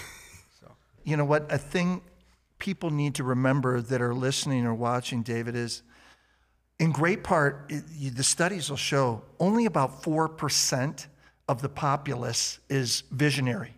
[0.61, 0.71] So.
[1.05, 1.51] You know what?
[1.51, 2.03] A thing
[2.59, 5.83] people need to remember that are listening or watching, David, is
[6.79, 11.07] in great part, it, you, the studies will show only about 4%
[11.53, 13.75] of the populace is visionary.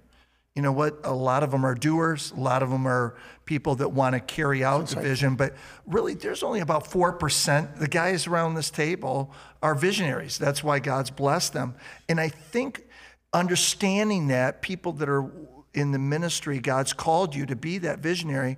[0.54, 1.00] You know what?
[1.02, 4.20] A lot of them are doers, a lot of them are people that want to
[4.20, 7.78] carry out the vision, but really, there's only about 4%.
[7.78, 9.32] The guys around this table
[9.62, 10.38] are visionaries.
[10.38, 11.74] That's why God's blessed them.
[12.08, 12.84] And I think
[13.32, 15.28] understanding that, people that are
[15.74, 18.56] in the ministry, God's called you to be that visionary,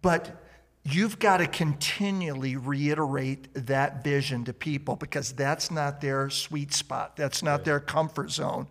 [0.00, 0.42] but
[0.88, 7.16] you've got to continually reiterate that vision to people because that's not their sweet spot.
[7.16, 8.68] That's not their comfort zone.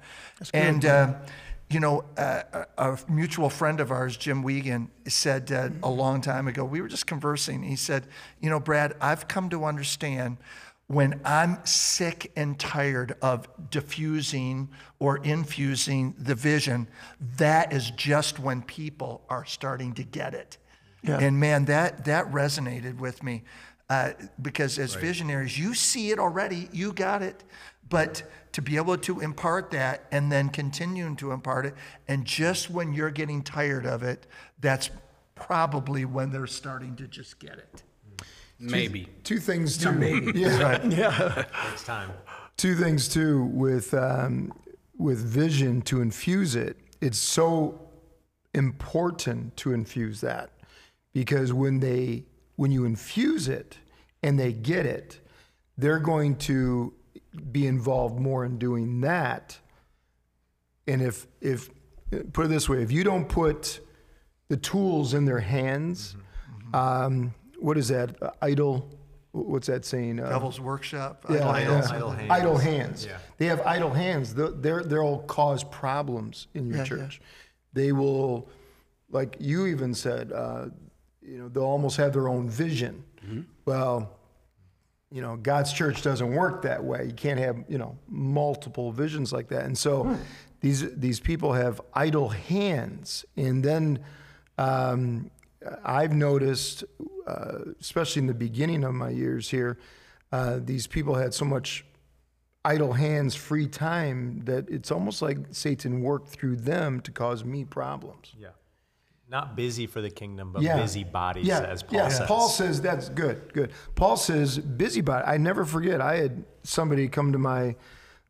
[0.54, 1.16] And, uh,
[1.70, 2.44] you know, uh,
[2.78, 6.82] a, a mutual friend of ours, Jim Wiegand, said uh, a long time ago, we
[6.82, 7.64] were just conversing.
[7.64, 8.08] He said,
[8.40, 10.38] You know, Brad, I've come to understand
[10.88, 16.88] when I'm sick and tired of diffusing or infusing the vision,
[17.38, 20.58] that is just when people are starting to get it.
[21.06, 21.20] Yeah.
[21.20, 23.44] And man, that that resonated with me
[23.90, 27.44] uh, because as visionaries, you see it already, you got it,
[27.90, 31.76] but to be able to impart that and then continuing to impart it,
[32.08, 34.26] and just when you're getting tired of it,
[34.60, 34.90] that's
[35.36, 37.84] probably when they're starting to just get it.
[38.60, 39.08] Maybe.
[39.24, 39.92] Two things too.
[40.36, 41.44] Yeah.
[41.70, 42.12] Takes time.
[42.58, 44.54] Two things too with um,
[44.98, 46.78] with vision to infuse it.
[47.02, 47.82] It's so
[48.54, 50.50] important to infuse that
[51.16, 52.26] because when they
[52.58, 53.78] when you infuse it
[54.22, 55.20] and they get it,
[55.78, 56.94] they're going to
[57.52, 59.58] be involved more in doing that.
[60.88, 61.70] And if if
[62.34, 63.80] put it this way, if you don't put
[64.50, 66.18] the tools in their hands,
[66.74, 68.16] um, what is that?
[68.42, 68.92] Idle
[69.32, 70.20] what's that saying?
[70.20, 71.26] Uh, Devil's Workshop.
[71.30, 71.76] yeah, idle yeah.
[71.76, 71.92] hands.
[71.92, 72.32] Idle hands.
[72.32, 73.06] Idle hands.
[73.06, 73.18] Yeah.
[73.38, 74.34] They have idle hands.
[74.34, 76.84] They'll, they're, they'll cause problems in your yeah.
[76.86, 77.22] church.
[77.74, 78.48] They will,
[79.10, 80.68] like you even said, uh,
[81.28, 83.04] you know, they'll almost have their own vision.
[83.66, 84.12] Well,
[85.12, 87.06] you know, God's church doesn't work that way.
[87.06, 89.66] You can't have, you know, multiple visions like that.
[89.66, 90.18] And so
[90.62, 93.26] these, these people have idle hands.
[93.38, 94.00] And then
[94.58, 95.32] um,
[95.84, 96.84] I've noticed,
[97.28, 99.78] uh, especially in the beginning of my years here,
[100.32, 101.86] uh, these people had so much
[102.66, 107.64] idle hands, free time, that it's almost like Satan worked through them to cause me
[107.64, 108.34] problems.
[108.38, 108.50] Yeah.
[109.28, 110.78] Not busy for the kingdom, but Yeah.
[110.78, 111.62] busy bodies, yeah.
[111.62, 112.08] as Paul yeah.
[112.10, 112.28] says.
[112.28, 113.72] Paul says that's good, good.
[113.96, 115.26] Paul says busybody.
[115.26, 116.00] I never forget.
[116.00, 117.76] I had somebody come to my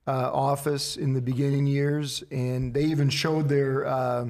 [0.07, 4.27] uh, office in the beginning years, and they even showed their uh,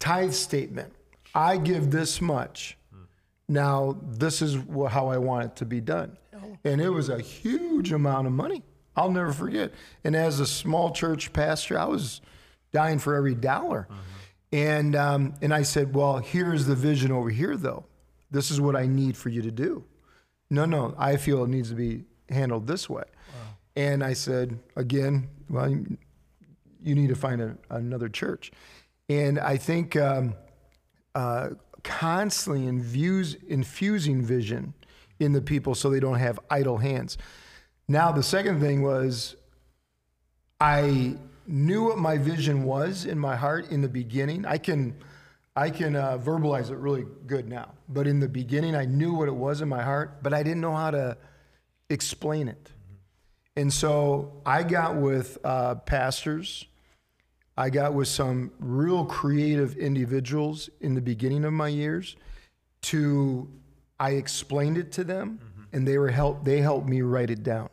[0.00, 0.92] tithe statement.
[1.34, 2.76] I give this much.
[3.48, 4.56] Now this is
[4.90, 6.16] how I want it to be done,
[6.64, 8.64] and it was a huge amount of money.
[8.96, 9.72] I'll never forget.
[10.02, 12.22] And as a small church pastor, I was
[12.72, 13.86] dying for every dollar.
[14.52, 17.84] And um, and I said, well, here's the vision over here, though.
[18.30, 19.84] This is what I need for you to do.
[20.50, 23.04] No, no, I feel it needs to be handled this way.
[23.74, 25.98] And I said, again, well, you
[26.82, 28.52] you need to find a, another church.
[29.08, 30.34] And I think um,
[31.14, 31.50] uh,
[31.82, 34.74] constantly infuse, infusing vision
[35.18, 37.18] in the people so they don't have idle hands.
[37.88, 39.36] Now, the second thing was
[40.60, 41.16] I
[41.48, 44.44] knew what my vision was in my heart in the beginning.
[44.44, 44.96] I can,
[45.54, 47.72] I can uh, verbalize it really good now.
[47.88, 50.60] But in the beginning, I knew what it was in my heart, but I didn't
[50.60, 51.16] know how to
[51.88, 52.72] explain it.
[53.56, 56.66] And so I got with uh, pastors.
[57.56, 62.16] I got with some real creative individuals in the beginning of my years.
[62.82, 63.48] To
[63.98, 65.40] I explained it to them,
[65.72, 66.44] and they were help.
[66.44, 67.70] They helped me write it down.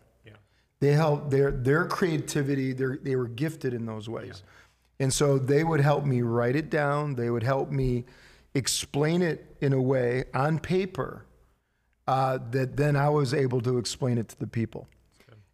[0.84, 2.74] They helped their their creativity.
[2.74, 4.44] Their, they were gifted in those ways,
[5.00, 7.16] and so they would help me write it down.
[7.16, 8.04] They would help me
[8.54, 11.26] explain it in a way on paper
[12.06, 14.90] uh, that then I was able to explain it to the people.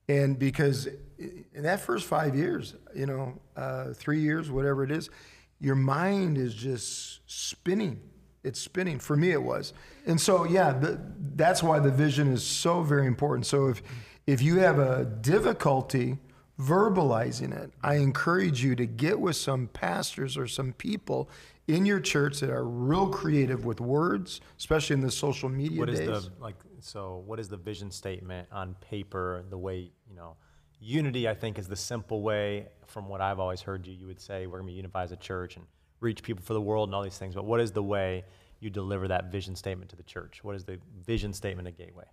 [0.08, 0.88] And because
[1.20, 5.12] in that first five years, you know, uh, three years, whatever it is,
[5.60, 8.02] your mind is just spinning.
[8.44, 8.98] It's spinning.
[8.98, 9.74] For me, it was.
[10.08, 11.00] And so, yeah, the,
[11.36, 13.46] that's why the vision is so very important.
[13.46, 13.84] So if
[14.30, 16.20] if you have a difficulty
[16.60, 21.32] verbalizing it, I encourage you to get with some pastors or some people
[21.68, 25.90] in your church that are real creative with words, especially in the social media What
[25.90, 26.08] is days.
[26.08, 26.56] the like?
[26.80, 29.44] So, what is the vision statement on paper?
[29.50, 30.36] The way you know,
[30.80, 31.28] unity.
[31.28, 32.68] I think is the simple way.
[32.86, 35.18] From what I've always heard you, you would say we're gonna be unified as a
[35.18, 35.66] church and
[36.02, 37.34] reach people for the world and all these things.
[37.34, 38.26] But what is the way
[38.60, 40.44] you deliver that vision statement to the church?
[40.44, 42.06] What is the vision statement of Gateway?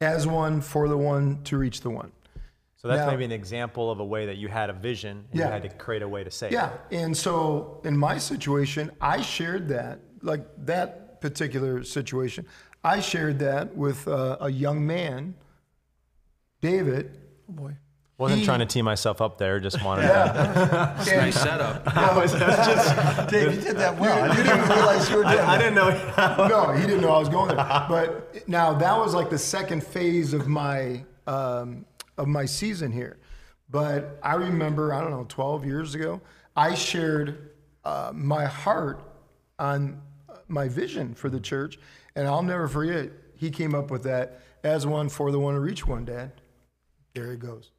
[0.00, 2.12] As one, for the one, to reach the one.
[2.76, 5.38] So that's Now- maybe an example of a way that you had a vision and
[5.40, 5.46] Yeah.
[5.46, 6.52] you had to create a way to say it.
[6.52, 12.46] Yeah, and so in my situation, I shared that, like that particular situation,
[12.82, 15.34] I shared that with uh, a young man,
[16.60, 17.18] David.
[17.48, 17.76] Oh boy.
[18.16, 19.58] Wasn't He- trying to tee myself up there.
[19.58, 20.32] Just wanted Yeah.
[20.32, 20.94] to.
[21.00, 21.84] It's a nice setup.
[23.30, 24.28] Dave, you did that well.
[24.36, 25.58] You didn't realize you were doing I that.
[25.58, 26.46] didn't know.
[26.48, 27.56] no, he didn't know I was going there.
[27.56, 31.84] But now that was like the second phase of my um,
[32.16, 33.18] of my season here.
[33.70, 36.20] But I remember, I don't know, 12 years ago,
[36.54, 37.50] I shared
[37.84, 39.02] uh, my heart
[39.58, 40.00] on
[40.46, 41.78] my vision for the church,
[42.14, 43.10] and I'll never forget.
[43.34, 46.04] He came up with that as one for the one to reach one.
[46.04, 46.30] Dad,
[47.14, 47.72] there he goes.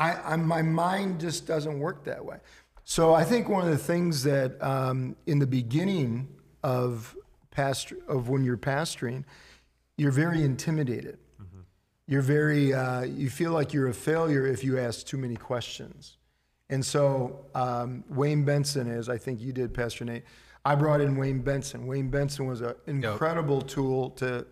[0.00, 2.38] I, I'm, my mind just doesn't work that way.
[2.84, 6.26] So I think one of the things that um, in the beginning
[6.64, 7.14] of
[7.50, 9.24] past of when you're pastoring,
[9.96, 11.18] you're very intimidated.
[12.06, 16.16] You're very uh, you feel like you're a failure if you ask too many questions.
[16.68, 20.24] And so um, Wayne Benson is, I think you did, Pastor Nate.
[20.64, 21.86] I brought in Wayne Benson.
[21.86, 24.46] Wayne Benson was an incredible tool to,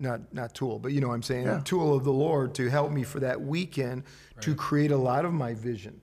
[0.00, 2.68] not not tool, but you know what I'm saying, a tool of the Lord to
[2.68, 4.04] help me for that weekend
[4.40, 6.00] to create a lot of my vision,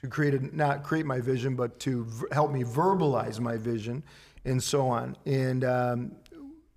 [0.00, 4.02] to create a, not create my vision, but to v- help me verbalize my vision,
[4.44, 5.16] and so on.
[5.26, 6.12] And um,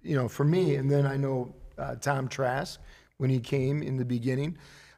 [0.02, 2.80] you know, for me, and then I know uh, Tom Trask
[3.18, 4.58] when he came in the beginning,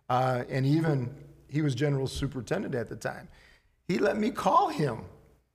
[0.10, 1.14] uh, and even
[1.50, 3.28] he was general superintendent at the time.
[3.88, 5.02] He let me call him.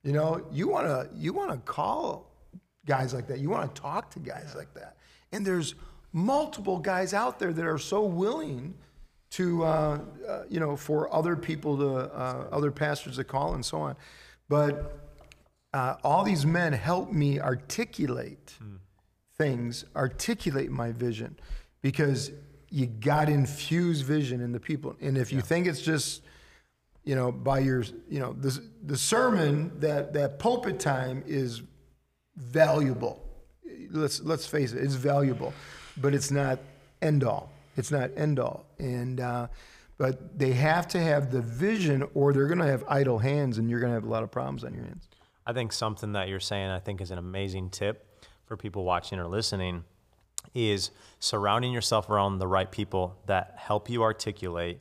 [0.03, 2.31] You know, you want to you want to call
[2.85, 3.39] guys like that.
[3.39, 4.97] You want to talk to guys like that.
[5.31, 5.75] And there's
[6.13, 8.73] multiple guys out there that are so willing
[9.31, 13.65] to, uh, uh, you know, for other people to, uh, other pastors to call and
[13.65, 13.95] so on.
[14.47, 14.99] But
[15.73, 18.55] uh, all these men help me articulate
[19.35, 21.35] things, articulate my vision,
[21.81, 22.31] because
[22.69, 24.95] you got to infuse vision in the people.
[25.01, 26.21] And if you think it's just,
[27.03, 31.63] you know, by your, you know, the, the sermon, that, that pulpit time is
[32.35, 33.27] valuable.
[33.89, 35.53] Let's, let's face it, it's valuable,
[35.97, 36.59] but it's not
[37.01, 37.51] end all.
[37.77, 38.65] It's not end all.
[38.79, 39.47] And, uh,
[39.97, 43.69] but they have to have the vision or they're going to have idle hands and
[43.69, 45.07] you're going to have a lot of problems on your hands.
[45.45, 49.19] I think something that you're saying, I think, is an amazing tip for people watching
[49.19, 49.83] or listening
[50.53, 54.79] is surrounding yourself around the right people that help you articulate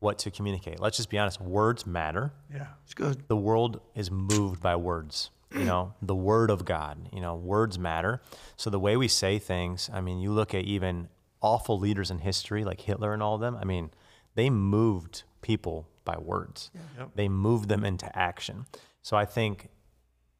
[0.00, 0.80] what to communicate.
[0.80, 2.32] Let's just be honest, words matter.
[2.52, 3.26] Yeah, it's good.
[3.28, 5.30] The world is moved by words.
[5.54, 8.20] You know, the word of God, you know, words matter.
[8.56, 11.08] So the way we say things, I mean, you look at even
[11.40, 13.90] awful leaders in history like Hitler and all of them, I mean,
[14.34, 16.70] they moved people by words.
[17.14, 18.66] They moved them into action.
[19.02, 19.68] So I think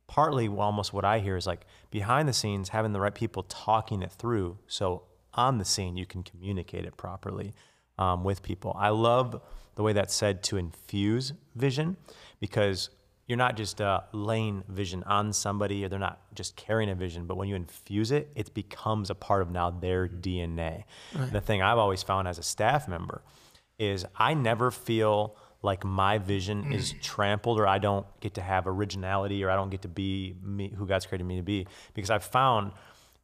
[0.07, 4.03] partly almost what I hear is like behind the scenes, having the right people talking
[4.03, 4.59] it through.
[4.67, 5.03] So
[5.35, 7.55] on the scene, you can communicate it properly
[7.99, 8.75] um, with people.
[8.79, 9.41] I love
[9.75, 11.97] the way that's said to infuse vision
[12.41, 12.91] because
[13.29, 17.27] you're not just uh, laying vision on somebody or they're not just carrying a vision,
[17.27, 20.85] but when you infuse it, it becomes a part of now their DNA.
[21.31, 23.23] The thing I've always found as a staff member
[23.79, 28.67] is I never feel like my vision is trampled or I don't get to have
[28.67, 32.11] originality or I don't get to be me who God's created me to be because
[32.11, 32.73] I've found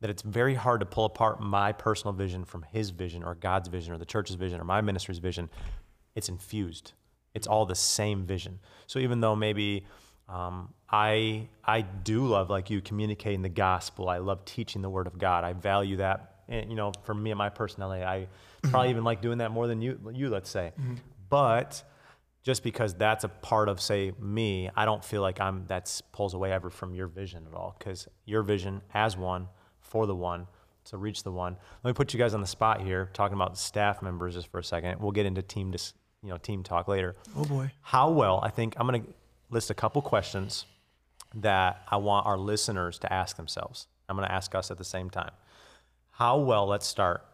[0.01, 3.69] that it's very hard to pull apart my personal vision from his vision or God's
[3.69, 5.49] vision or the church's vision or my ministry's vision.
[6.15, 6.93] It's infused.
[7.35, 8.61] It's all the same vision.
[8.87, 9.85] So even though maybe
[10.29, 14.09] um, I I do love like you communicating the gospel.
[14.09, 15.45] I love teaching the word of God.
[15.45, 16.43] I value that.
[16.49, 18.29] And you know, for me and my personality, I
[18.63, 19.99] probably even like doing that more than you.
[20.13, 20.73] You let's say,
[21.29, 21.83] but
[22.43, 26.35] just because that's a part of say me, I don't feel like I'm that's pulls
[26.35, 27.75] away ever from your vision at all.
[27.79, 29.49] Because your vision as one
[29.81, 30.47] for the one
[30.87, 31.57] to reach the one.
[31.83, 34.59] Let me put you guys on the spot here, talking about staff members just for
[34.59, 35.01] a second.
[35.01, 35.95] We'll get into team dis,
[36.25, 37.15] you know team talk later.
[37.37, 37.71] Oh boy.
[37.83, 38.41] How well?
[38.43, 39.09] I think I'm going to
[39.51, 40.65] list a couple questions
[41.35, 43.87] that I want our listeners to ask themselves.
[44.09, 45.31] I'm going to ask us at the same time.
[46.13, 46.67] How well?
[46.67, 47.25] Let's start.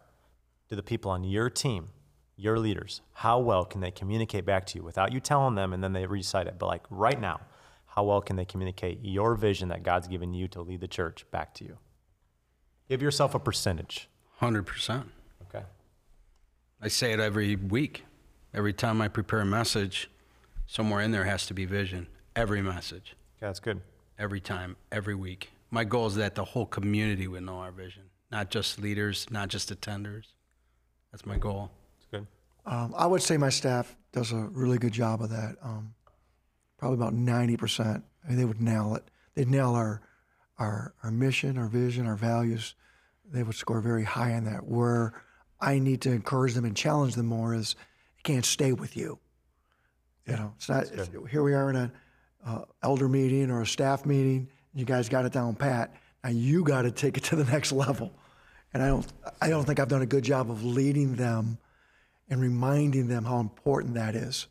[0.68, 1.88] Do the people on your team,
[2.36, 5.82] your leaders, how well can they communicate back to you without you telling them and
[5.82, 6.59] then they recite it?
[6.59, 7.41] But like right now,
[7.86, 11.26] how well can they communicate your vision that God's given you to lead the church
[11.30, 11.78] back to you?
[12.88, 14.09] Give yourself a percentage.
[14.41, 15.05] 100%.
[15.43, 15.64] Okay.
[16.80, 18.05] I say it every week.
[18.53, 20.11] Every time I prepare a message,
[20.66, 22.07] somewhere in there has to be vision.
[22.34, 23.80] Every message, Okay, that's good.
[24.18, 25.51] every time, every week.
[25.70, 29.48] My goal is that the whole community would know our vision, not just leaders, not
[29.48, 30.24] just attenders.
[31.12, 31.70] That's my goal.
[31.98, 32.26] That's good.
[32.72, 35.57] Um, I would say my staff does a really good job of that.
[35.62, 35.94] Um,
[36.78, 38.05] probably about ninety percent.
[38.24, 39.05] I mean, they would nail it.
[39.34, 40.03] They'd nail our,
[40.59, 42.74] our our mission, our vision, our values.
[43.32, 44.66] They would score very high on that.
[44.66, 45.20] Where
[45.61, 47.76] I need to encourage them and challenge them more is,
[48.21, 49.18] it can't stay with you.
[50.27, 50.85] You know, it's not.
[50.85, 51.93] It's, here we are in a
[52.47, 54.49] uh, elder meeting or a staff meeting.
[54.75, 55.95] You guys got it down pat.
[56.23, 58.12] Now you got to take it to the next level.
[58.75, 59.07] And I don't.
[59.41, 61.59] I don't think I've done a good job of leading them
[62.29, 64.47] and reminding them how important that is.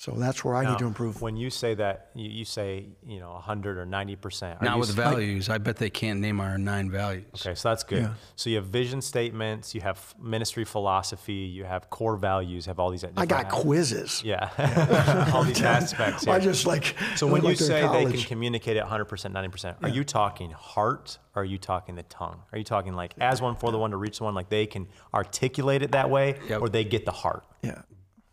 [0.00, 1.20] So that's where I need to improve.
[1.20, 4.62] When you say that, you, you say, you know, 100 or 90%.
[4.62, 5.50] Are Not with s- values.
[5.50, 7.26] I bet they can't name our nine values.
[7.34, 8.04] Okay, so that's good.
[8.04, 8.14] Yeah.
[8.34, 12.88] So you have vision statements, you have ministry philosophy, you have core values, have all
[12.90, 13.04] these.
[13.14, 14.22] I got quizzes.
[14.24, 14.48] Yeah,
[15.34, 16.26] all these aspects.
[16.26, 16.96] I just like.
[17.16, 20.02] So when you like they're say in they can communicate at 100%, 90%, are you
[20.02, 22.40] talking heart or are you talking the tongue?
[22.52, 24.64] Are you talking like as one for the one to reach the one, like they
[24.64, 26.62] can articulate it that way Yep.
[26.62, 27.44] or they get the heart?
[27.62, 27.82] yeah.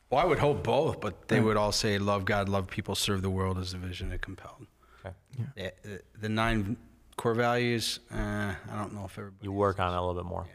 [0.09, 3.21] Well, I would hope both, but they would all say, love God, love people, serve
[3.21, 4.67] the world as the vision it compelled.
[5.05, 5.15] Okay.
[5.55, 6.77] The, the, the nine
[7.17, 9.43] core values, uh, I don't know if everybody.
[9.43, 10.47] You work on it a little bit more.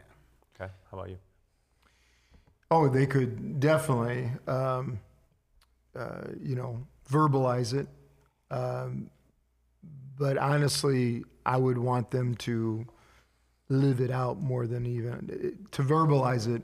[0.55, 0.71] Okay.
[0.89, 1.17] How about you?
[2.71, 4.99] Oh, they could definitely, um,
[5.95, 7.87] uh, you know, verbalize it.
[8.49, 9.11] Um,
[10.17, 12.85] but honestly, I would want them to
[13.69, 16.63] live it out more than even to verbalize it.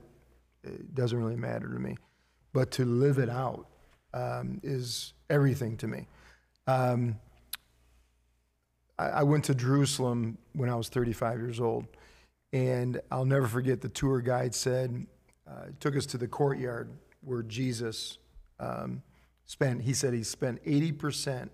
[0.64, 1.98] It doesn't really matter to me,
[2.54, 3.68] but to live it out
[4.14, 6.08] um, is everything to me.
[6.68, 7.20] Um,
[8.98, 11.86] I, I went to Jerusalem when I was 35 years old,
[12.54, 15.06] and I'll never forget the tour guide said,
[15.48, 16.90] uh, took us to the courtyard
[17.22, 18.18] where Jesus
[18.60, 19.02] um,
[19.46, 21.50] spent, he said he spent 80%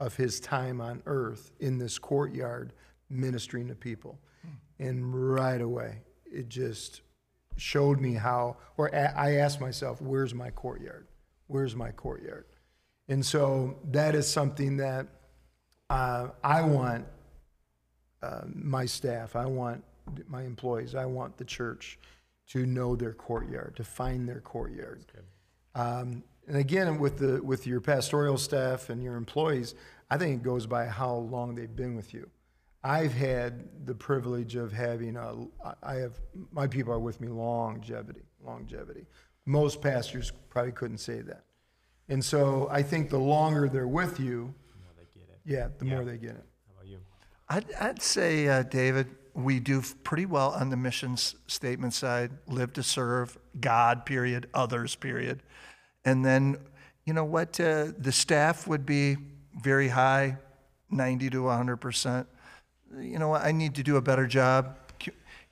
[0.00, 2.72] of his time on earth in this courtyard
[3.08, 4.18] ministering to people.
[4.78, 7.02] And right away, it just
[7.56, 11.06] showed me how, or a- I asked myself, where's my courtyard?
[11.46, 12.46] Where's my courtyard?
[13.08, 15.06] And so that is something that
[15.90, 17.06] uh, I want
[18.22, 19.84] uh, my staff, I want
[20.26, 21.98] my employees, I want the church
[22.48, 25.04] to know their courtyard, to find their courtyard.
[25.74, 29.74] Um, and again, with the with your pastoral staff and your employees,
[30.10, 32.28] I think it goes by how long they've been with you.
[32.84, 35.46] I've had the privilege of having a.
[35.82, 36.18] I have
[36.50, 39.06] my people are with me longevity, longevity.
[39.46, 41.44] Most pastors probably couldn't say that,
[42.08, 44.54] and so I think the longer they're with you,
[45.44, 46.46] yeah, the more they get it.
[46.66, 46.98] How about you?
[47.48, 52.72] I'd, I'd say, uh, David, we do pretty well on the mission statement side live
[52.74, 55.42] to serve God, period, others, period.
[56.04, 56.58] And then,
[57.04, 57.58] you know what?
[57.58, 59.16] Uh, the staff would be
[59.60, 60.36] very high,
[60.90, 62.26] 90 to 100%.
[63.00, 63.42] You know what?
[63.42, 64.76] I need to do a better job,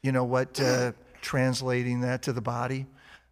[0.03, 0.59] you know what?
[0.61, 2.87] Uh, translating that to the body.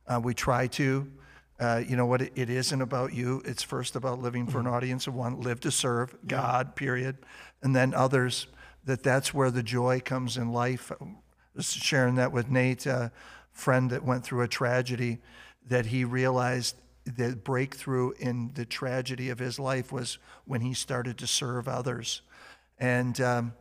[0.06, 1.11] Uh, we try to.
[1.59, 2.22] Uh, you know what?
[2.22, 3.42] It, it isn't about you.
[3.44, 5.40] It's first about living for an audience of one.
[5.40, 7.18] Live to serve God, period,
[7.62, 8.46] and then others.
[8.84, 10.92] That that's where the joy comes in life.
[11.54, 13.11] Was sharing that with Nate, a
[13.50, 15.18] friend that went through a tragedy,
[15.66, 21.18] that he realized the breakthrough in the tragedy of his life was when he started
[21.18, 22.22] to serve others,
[22.78, 23.52] and um,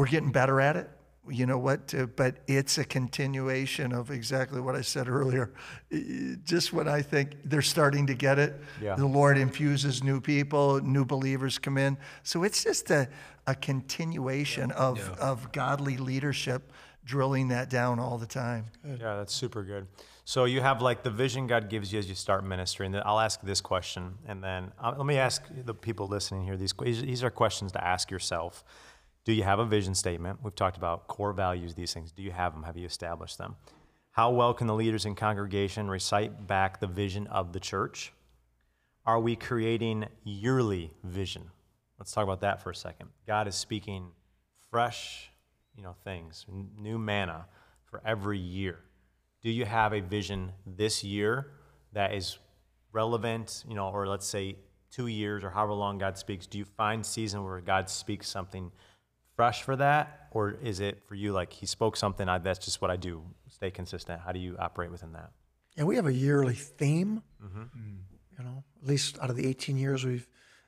[0.00, 0.88] we're getting better at it.
[1.28, 1.92] You know what?
[2.16, 5.52] But it's a continuation of exactly what I said earlier.
[6.44, 8.94] Just when I think they're starting to get it, Yeah.
[8.96, 11.98] the Lord infuses new people, new believers come in.
[12.22, 13.08] So it's just a,
[13.46, 16.72] a continuation of, of godly leadership,
[17.04, 18.64] drilling that down all the time.
[18.82, 19.86] Yeah, that's super good.
[20.24, 23.02] So you have like the vision God gives you as you start ministry, and then
[23.04, 26.72] I'll ask this question, and then uh, let me ask the people listening here these.
[26.72, 28.64] que- These are questions to ask yourself.
[29.30, 30.40] Do you have a vision statement?
[30.42, 31.76] We've talked about core values.
[31.76, 32.10] These things.
[32.10, 32.64] Do you have them?
[32.64, 33.54] Have you established them?
[34.10, 38.12] How well can the leaders in congregation recite back the vision of the church?
[39.06, 41.48] Are we creating yearly vision?
[41.96, 43.10] Let's talk about that for a second.
[43.24, 44.10] God is speaking
[44.68, 45.30] fresh,
[45.76, 46.44] you know, things,
[46.76, 47.46] new manna
[47.84, 48.80] for every year.
[49.42, 51.52] Do you have a vision this year
[51.92, 52.38] that is
[52.90, 54.56] relevant, you know, or let's say
[54.90, 56.48] two years or however long God speaks?
[56.48, 58.72] Do you find season where God speaks something
[59.40, 62.28] fresh for that, or is it for you like He spoke something?
[62.28, 63.22] I, that's just what I do.
[63.48, 64.20] Stay consistent.
[64.20, 65.30] How do you operate within that?
[65.76, 67.22] Yeah, we have a yearly theme.
[67.42, 67.60] Mm-hmm.
[67.60, 67.96] Mm.
[68.38, 70.26] You know, at least out of the 18 years we've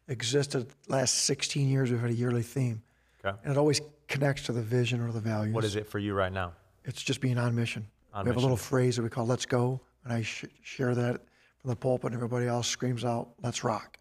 [0.08, 2.82] existed, last 16 years we've had a yearly theme,
[3.24, 3.36] Okay.
[3.44, 5.54] and it always connects to the vision or the values.
[5.54, 6.52] What is it for you right now?
[6.84, 7.86] It's just being on mission.
[8.14, 8.38] On we have mission.
[8.38, 11.20] a little phrase that we call "Let's go," and I sh- share that
[11.58, 13.98] from the pulpit, and everybody else screams out, "Let's rock!"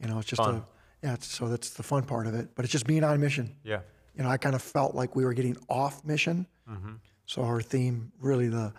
[0.00, 0.54] You know, it's just Fun.
[0.56, 0.64] a
[1.06, 1.14] yeah.
[1.14, 2.54] It's, so that's the fun part of it.
[2.54, 3.54] But it's just being on mission.
[3.62, 3.80] Yeah.
[4.16, 6.46] You know, I kind of felt like we were getting off mission.
[6.68, 6.94] Mm-hmm.
[7.26, 8.72] So our theme, really, the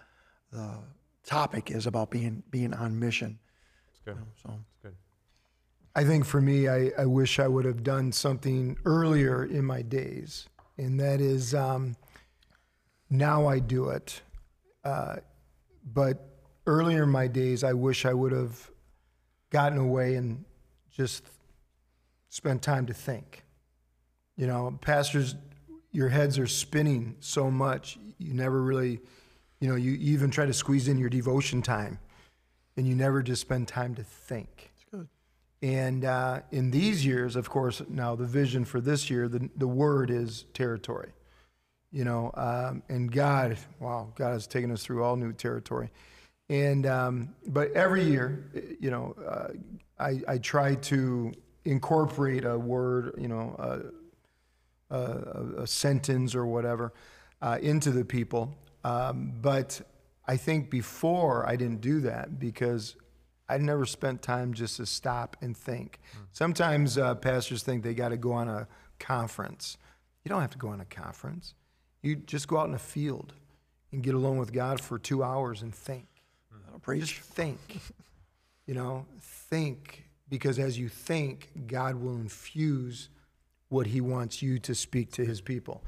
[0.51, 0.79] the
[1.25, 3.39] topic is about being being on mission.
[3.89, 4.17] It's good.
[4.41, 4.95] So It's good.
[5.95, 9.81] I think for me, I, I wish I would have done something earlier in my
[9.81, 11.95] days, and that is um,
[13.09, 14.21] now I do it.
[14.83, 15.17] Uh,
[15.93, 16.36] but
[16.67, 18.69] earlier in my days, I wish I would have
[19.49, 20.43] gotten away and
[20.91, 21.23] just
[22.29, 23.44] spent time to think.
[24.38, 25.36] You know, pastors,
[25.91, 28.99] your heads are spinning so much, you never really,
[29.59, 31.99] you know, you even try to squeeze in your devotion time,
[32.75, 34.71] and you never just spend time to think.
[35.61, 39.67] And uh, in these years, of course, now the vision for this year, the, the
[39.67, 41.11] word is territory.
[41.91, 45.89] You know, um, and God, wow, God has taken us through all new territory.
[46.49, 49.53] And, um, but every year, you know, uh,
[49.97, 51.31] I, I try to
[51.63, 53.79] incorporate a word, you know, a,
[54.89, 56.93] a, a sentence or whatever
[57.41, 58.55] uh, into the people.
[58.83, 59.81] Um, but
[60.27, 62.95] I think before I didn't do that because
[63.47, 65.99] I never spent time just to stop and think.
[66.31, 68.67] Sometimes uh, pastors think they got to go on a
[68.99, 69.77] conference.
[70.23, 71.53] You don't have to go on a conference.
[72.01, 73.33] You just go out in a field
[73.91, 76.07] and get alone with God for two hours and think.
[76.99, 77.79] Just think.
[78.65, 83.09] You know, think because as you think, God will infuse
[83.70, 85.84] what He wants you to speak to His people.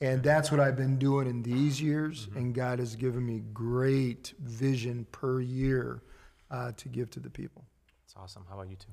[0.00, 2.28] And that's what I've been doing in these years.
[2.34, 6.02] And God has given me great vision per year
[6.50, 7.64] uh, to give to the people.
[8.04, 8.44] It's awesome.
[8.48, 8.88] How about you two?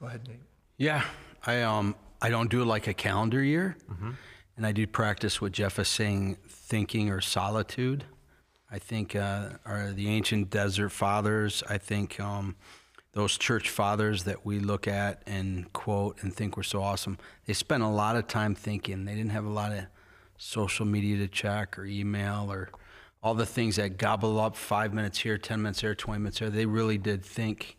[0.00, 0.40] Go ahead, Nate.
[0.76, 1.04] Yeah,
[1.44, 3.76] I um I don't do like a calendar year,
[4.56, 8.04] and I do practice what Jeff is saying, thinking or solitude.
[8.70, 11.62] I think uh, are the ancient desert fathers.
[11.68, 12.56] I think um,
[13.12, 17.18] those church fathers that we look at and quote and think were so awesome.
[17.46, 19.04] They spent a lot of time thinking.
[19.04, 19.84] They didn't have a lot of
[20.36, 22.70] social media to check or email or
[23.22, 26.50] all the things that gobble up five minutes here, ten minutes there, twenty minutes there.
[26.50, 27.76] They really did think.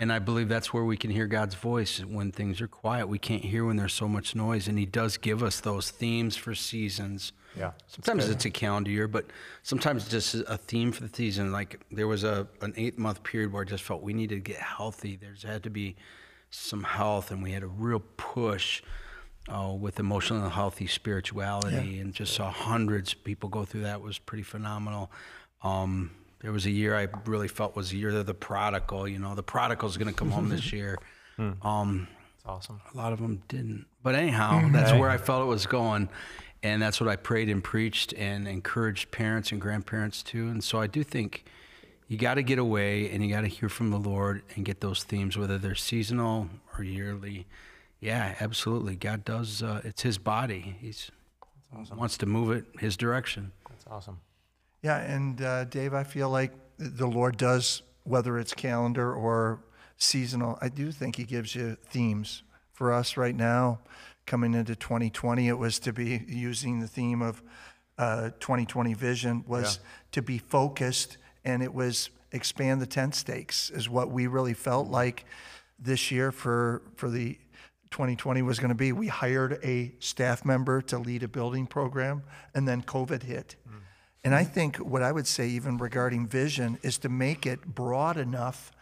[0.00, 3.06] And I believe that's where we can hear God's voice when things are quiet.
[3.06, 4.66] We can't hear when there's so much noise.
[4.66, 7.72] And He does give us those themes for seasons Yeah.
[7.86, 9.26] Sometimes it's a calendar year, but
[9.62, 11.52] sometimes just a theme for the season.
[11.52, 14.40] Like there was a an eight month period where I just felt we needed to
[14.52, 15.16] get healthy.
[15.16, 15.96] There's had to be
[16.50, 18.82] some health, and we had a real push
[19.48, 24.00] uh, with emotional and healthy spirituality, and just saw hundreds of people go through that
[24.00, 25.10] was pretty phenomenal.
[25.62, 29.08] Um, there was a year I really felt was the year of the prodigal.
[29.08, 30.98] You know, the prodigal's going to come home this year.
[31.38, 32.80] Um, It's awesome.
[32.92, 33.86] a lot of them didn't.
[34.02, 36.08] But anyhow, that's where I felt it was going.
[36.64, 40.48] And that's what I prayed and preached and encouraged parents and grandparents to.
[40.48, 41.44] And so I do think
[42.08, 44.80] you got to get away and you got to hear from the Lord and get
[44.80, 46.48] those themes, whether they're seasonal
[46.78, 47.46] or yearly.
[48.00, 48.96] Yeah, absolutely.
[48.96, 50.76] God does, uh, it's His body.
[50.80, 51.10] He's
[51.94, 53.52] wants to move it His direction.
[53.68, 54.20] That's awesome.
[54.82, 59.60] Yeah, and uh, Dave, I feel like the Lord does, whether it's calendar or
[59.98, 62.42] seasonal, I do think He gives you themes.
[62.72, 63.78] For us right now,
[64.26, 67.42] coming into 2020, it was to be using the theme of
[67.98, 69.78] uh, 2020 vision was
[70.12, 74.88] to be focused, and it was expand the tent stakes, is what we really felt
[74.88, 75.24] like
[75.78, 77.38] this year for for the
[77.90, 78.90] 2020 was going to be.
[78.90, 83.54] We hired a staff member to lead a building program, and then COVID hit.
[84.24, 88.16] And I think what I would say, even regarding vision, is to make it broad
[88.16, 88.72] enough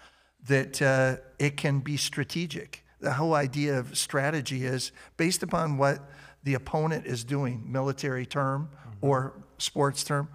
[0.47, 2.82] that uh, it can be strategic.
[3.03, 6.09] The whole idea of strategy is based upon what
[6.45, 10.29] the opponent is doing, military term or sports term,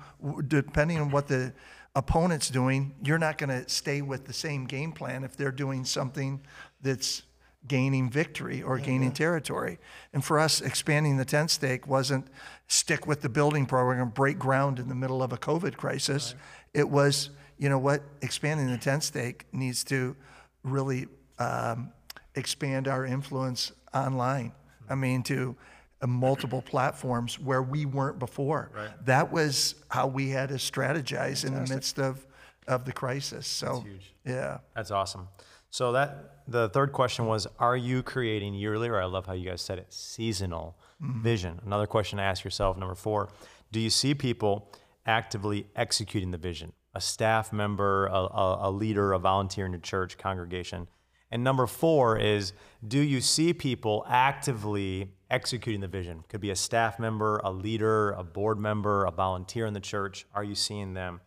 [0.48, 1.54] depending on what the
[1.96, 5.84] opponent's doing, you're not going to stay with the same game plan if they're doing
[5.84, 6.40] something
[6.82, 7.24] that's
[7.68, 9.80] gaining victory or gaining territory.
[10.14, 12.28] And for us, expanding the tent stake wasn't
[12.68, 16.36] stick with the building program, break ground in the middle of a COVID crisis.
[16.74, 20.16] It was, you know what, expanding the tent stake needs to
[20.64, 21.08] really
[21.40, 21.92] um,
[22.38, 24.52] expand our influence online.
[24.90, 25.56] I mean, to
[26.02, 28.72] uh, multiple platforms where we weren't before.
[29.06, 32.26] That was how we had to strategize in the midst of,
[32.68, 33.48] of the crisis.
[33.48, 33.84] So,
[34.26, 34.60] yeah.
[34.76, 35.28] That's awesome.
[35.70, 39.50] So that the third question was, are you creating yearly, or I love how you
[39.50, 41.60] guys said it, seasonal vision?
[41.66, 43.30] Another question to ask yourself, number four,
[43.72, 44.72] do you see people
[45.06, 46.72] actively executing the vision?
[46.96, 50.88] A staff member, a, a, a leader, a volunteer in your church congregation.
[51.30, 52.54] And number four is,
[52.88, 56.24] do you see people actively executing the vision?
[56.30, 60.26] Could be a staff member, a leader, a board member, a volunteer in the church.
[60.34, 61.20] Are you seeing them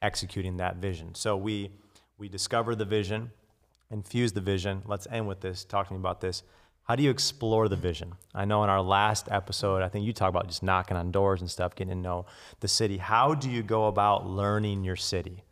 [0.00, 1.14] executing that vision?
[1.14, 1.70] So we
[2.18, 3.32] we discover the vision,
[3.90, 4.82] infuse the vision.
[4.86, 6.44] Let's end with this, Talk to me about this.
[6.84, 8.14] How do you explore the vision?
[8.34, 11.40] I know in our last episode, I think you talked about just knocking on doors
[11.40, 12.26] and stuff, getting to know
[12.60, 12.96] the city.
[12.96, 15.44] How do you go about learning your city?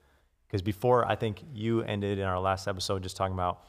[0.51, 3.62] Because before, I think you ended in our last episode just talking about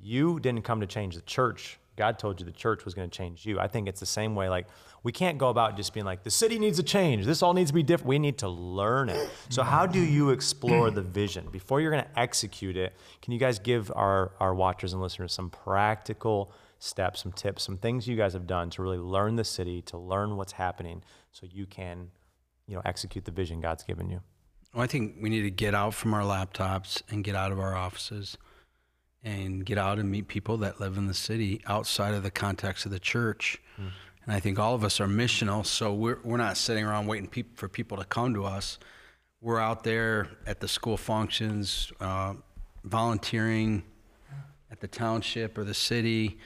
[0.00, 1.78] you didn't come to change the church.
[1.96, 3.60] God told you the church was going to change you.
[3.60, 4.48] I think it's the same way.
[4.48, 4.66] Like,
[5.02, 7.26] we can't go about just being like, the city needs to change.
[7.26, 8.08] This all needs to be different.
[8.08, 9.28] We need to learn it.
[9.50, 11.48] So, how do you explore the vision?
[11.50, 15.34] Before you're going to execute it, can you guys give our, our watchers and listeners
[15.34, 19.44] some practical steps, some tips, some things you guys have done to really learn the
[19.44, 22.08] city, to learn what's happening so you can,
[22.66, 24.22] you know, execute the vision God's given you?
[24.72, 27.58] Well, I think we need to get out from our laptops and get out of
[27.58, 28.38] our offices
[29.22, 32.86] and get out and meet people that live in the city outside of the context
[32.86, 33.60] of the church.
[33.76, 37.28] And I think all of us are missional, so we're, we're not sitting around waiting
[37.28, 38.78] peop- for people to come to us.
[39.40, 42.34] We're out there at the school functions, uh,
[42.84, 43.82] volunteering
[44.70, 46.38] at the township or the city,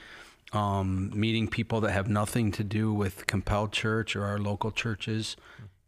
[0.51, 5.35] um, meeting people that have nothing to do with Compelled Church or our local churches.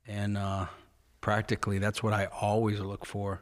[0.05, 0.67] And uh,
[1.27, 3.41] practically, that's what I always look for,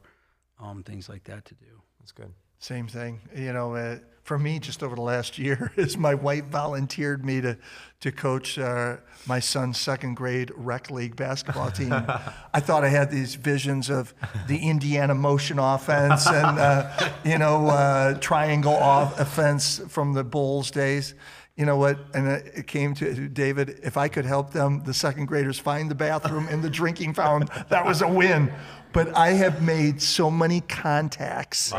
[0.60, 1.84] um, things like that to do.
[2.00, 2.34] That's good.
[2.58, 3.22] Same thing.
[3.36, 7.42] You know, uh, for me, just over the last year, is my wife volunteered me
[7.42, 7.60] to
[8.00, 11.94] to coach uh, my son's second grade rec league basketball team.
[12.54, 14.16] I thought I had these visions of
[14.48, 16.90] the Indiana motion offense and uh,
[17.24, 21.14] you know uh, triangle off offense from the Bulls days.
[21.56, 21.98] You know what?
[22.14, 23.80] And it came to David.
[23.82, 27.50] If I could help them, the second graders find the bathroom and the drinking fountain,
[27.70, 28.52] that was a win.
[28.92, 31.74] But I have made so many contacts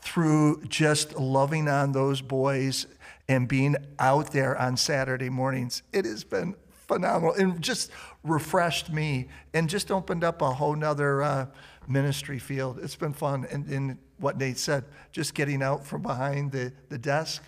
[0.00, 2.86] through just loving on those boys
[3.28, 5.82] and being out there on Saturday mornings.
[5.92, 7.90] It has been phenomenal and just
[8.24, 11.46] refreshed me and just opened up a whole nother uh,
[11.86, 12.78] ministry field.
[12.82, 13.46] It's been fun.
[13.50, 17.42] And, and what Nate said, just getting out from behind the, the desk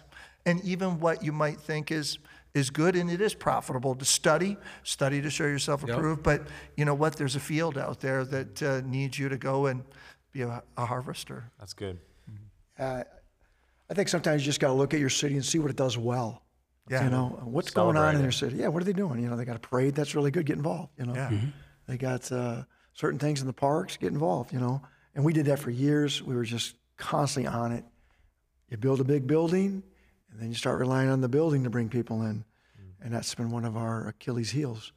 [0.51, 2.19] and even what you might think is
[2.53, 6.41] is good and it is profitable to study study to show yourself approved but
[6.77, 9.83] you know what there's a field out there that uh, needs you to go and
[10.33, 11.99] be a, a harvester That's good.
[12.79, 13.03] Uh,
[13.91, 15.77] I think sometimes you just got to look at your city and see what it
[15.77, 16.43] does well.
[16.89, 17.05] Yeah.
[17.05, 18.57] You know, what's going on in Celebrate their city?
[18.57, 19.21] Yeah, what are they doing?
[19.23, 19.95] You know, they got a parade.
[19.95, 20.47] That's really good.
[20.47, 20.91] Get involved.
[20.99, 21.31] You know, Yeah.
[21.89, 22.63] they got uh,
[22.95, 23.97] certain things in the parks.
[23.97, 24.53] Get involved.
[24.53, 24.81] You know,
[25.15, 26.23] and we did that for years.
[26.23, 27.85] We were just constantly on it.
[28.71, 29.83] You build a big building,
[30.31, 32.45] and then you start relying on the building to bring people in,
[33.03, 34.93] and that's been one of our Achilles' heels.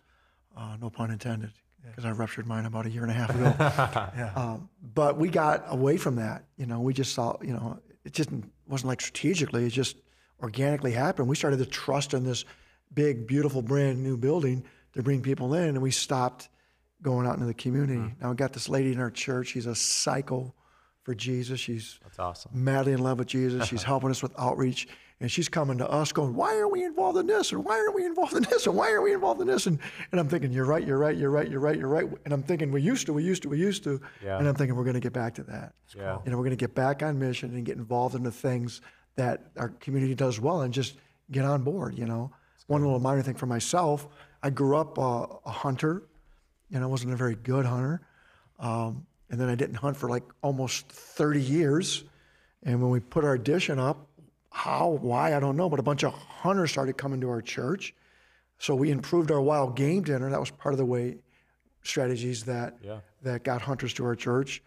[0.56, 1.52] Uh, no pun intended,
[1.86, 4.32] because I ruptured mine about a year and a half ago.
[4.36, 6.44] Um, but we got away from that.
[6.58, 8.30] You know, we just saw, you know, it just
[8.68, 9.98] wasn't like strategically, it just
[10.42, 11.28] organically happened.
[11.28, 12.46] We started to trust in this
[12.94, 14.64] big, beautiful, brand new building
[14.94, 16.50] to bring people in, and we stopped
[17.02, 18.14] going out into the community.
[18.22, 19.48] Now, we got this lady in our church.
[19.48, 20.54] She's a psycho
[21.02, 21.60] for Jesus.
[21.60, 22.52] She's That's awesome.
[22.54, 23.68] madly in love with Jesus.
[23.68, 24.88] She's helping us with outreach.
[25.24, 27.54] And she's coming to us going, why are we involved in this?
[27.54, 28.68] Or why are we involved in this?
[28.68, 29.68] Or why are we involved in this?
[29.68, 29.80] And,
[30.12, 32.10] and I'm thinking, you're right, you're right, you're right, you're right, you're right.
[32.26, 34.02] And I'm thinking, we used to, we used to, we used to.
[34.22, 34.38] Yeah.
[34.38, 35.76] And I'm thinking, we're going to get back to that.
[35.96, 36.18] Yeah.
[36.26, 38.82] Know, we're going to get back on mission and get involved in the things
[39.16, 40.96] that our community does well and just
[41.32, 42.30] get on board, you know.
[42.68, 44.10] One little minor thing for myself,
[44.44, 46.04] I grew up uh, a hunter.
[46.74, 48.02] and I wasn't a very good hunter.
[48.60, 52.04] Um, and then I didn't hunt for like almost 30 years.
[52.64, 54.10] And when we put our addition up,
[54.56, 57.96] how, why, I don't know, but a bunch of hunters started coming to our church.
[58.60, 60.30] So we improved our wild game dinner.
[60.30, 61.18] That was part of the way
[61.82, 63.00] strategies that Yeah.
[63.24, 64.62] that got hunters to our church.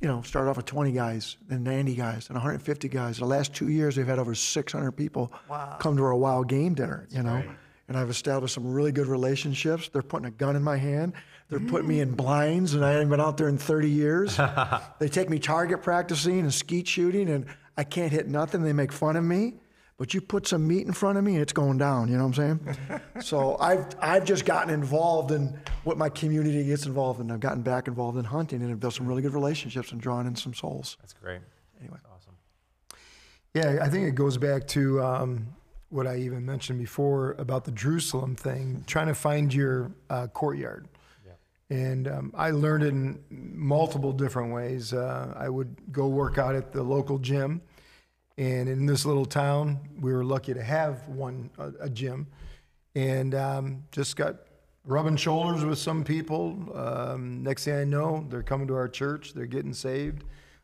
[0.00, 3.18] You know, started off with 20 guys, then 90 guys, and 150 guys.
[3.18, 5.32] The last two years, we've had over 600 people
[5.78, 7.06] come to our wild game dinner.
[7.10, 7.42] You know,
[7.86, 9.88] and I've established some really good relationships.
[9.88, 11.14] They're putting a gun in my hand.
[11.48, 12.02] They're putting me mm.
[12.02, 14.36] in blinds, and I haven't been out there in 30 years.
[14.98, 17.46] they take me target practicing and skeet shooting, and
[17.78, 18.64] I can't hit nothing.
[18.64, 19.54] They make fun of me.
[19.98, 22.08] But you put some meat in front of me, and it's going down.
[22.08, 23.00] You know what I'm saying?
[23.20, 27.32] so I've I've just gotten involved in what my community gets involved in.
[27.32, 30.26] I've gotten back involved in hunting and have built some really good relationships and drawn
[30.28, 30.96] in some souls.
[31.00, 31.40] That's great.
[31.80, 31.98] Anyway.
[32.14, 32.34] Awesome.
[33.54, 35.48] Yeah, I think it goes back to um,
[35.88, 40.86] what I even mentioned before about the Jerusalem thing, trying to find your uh, courtyard.
[41.70, 44.94] And um, I learned it in multiple different ways.
[44.94, 47.60] Uh, I would go work out at the local gym.
[48.38, 52.28] And in this little town, we were lucky to have one, a, a gym.
[52.94, 54.36] And um, just got
[54.86, 56.56] rubbing shoulders with some people.
[56.72, 60.22] Um, next thing I know, they're coming to our church, they're getting saved.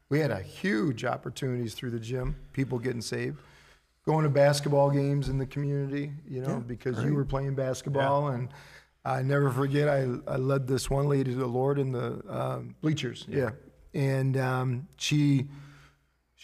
[0.09, 3.39] We had a huge opportunities through the gym, people getting saved.
[4.07, 8.29] Going to basketball games in the community, you know, because you were playing basketball.
[8.29, 8.51] And
[9.05, 12.77] I never forget, I, I led this one lady to the Lord in the um,
[12.83, 13.25] bleachers.
[13.29, 13.51] Yeah.
[13.95, 15.47] And um, she,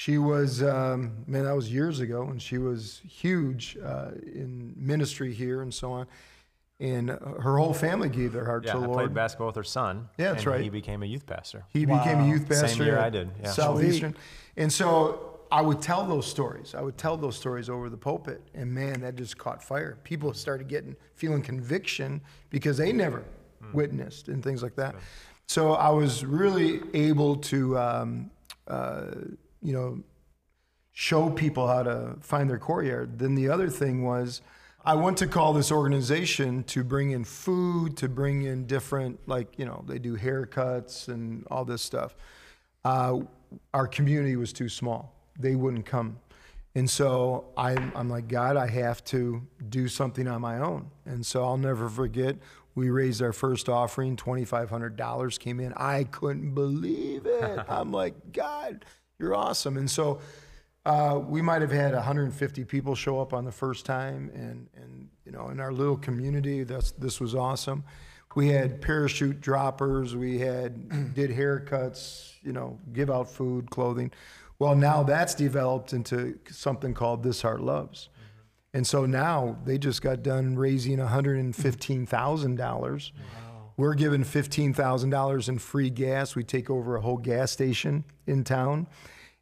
[0.00, 5.34] she was, um, man, that was years ago, and she was huge uh, in ministry
[5.34, 6.06] here and so on.
[6.80, 9.56] And uh, her whole family gave their heart Yeah, to I the played basketball with
[9.56, 10.08] her son.
[10.16, 10.62] Yeah, that's and right.
[10.62, 11.66] He became a youth pastor.
[11.68, 12.68] He became a youth pastor.
[12.68, 12.84] Same pastor.
[12.84, 13.50] year I did, yeah.
[13.50, 14.16] Southeastern.
[14.56, 16.74] And so I would tell those stories.
[16.74, 18.40] I would tell those stories over the pulpit.
[18.54, 19.98] And man, that just caught fire.
[20.02, 23.22] People started getting, feeling conviction because they never
[23.62, 23.76] Hmm.
[23.76, 24.94] witnessed and things like that.
[25.46, 28.30] So I was really able to, um,
[28.66, 29.08] uh,
[29.62, 30.02] you know,
[30.92, 33.18] show people how to find their courtyard.
[33.18, 34.42] Then the other thing was,
[34.84, 39.58] I went to call this organization to bring in food, to bring in different, like,
[39.58, 42.16] you know, they do haircuts and all this stuff.
[42.84, 43.20] Uh,
[43.74, 45.14] our community was too small.
[45.38, 46.18] They wouldn't come.
[46.74, 50.90] And so I'm, I'm like, God, I have to do something on my own.
[51.04, 52.36] And so I'll never forget,
[52.74, 55.72] we raised our first offering, $2,500 came in.
[55.74, 57.58] I couldn't believe it.
[57.68, 58.84] I'm like, God,
[59.20, 59.76] you're awesome.
[59.76, 60.20] And so
[60.86, 65.08] uh, we might have had 150 people show up on the first time, and and
[65.24, 67.84] you know, in our little community, that's this was awesome.
[68.34, 74.10] We had parachute droppers, we had did haircuts, you know, give out food, clothing.
[74.58, 78.08] Well, now that's developed into something called This Heart Loves.
[78.72, 83.10] And so now they just got done raising $115,000.
[83.80, 86.34] We're given $15,000 in free gas.
[86.36, 88.86] We take over a whole gas station in town.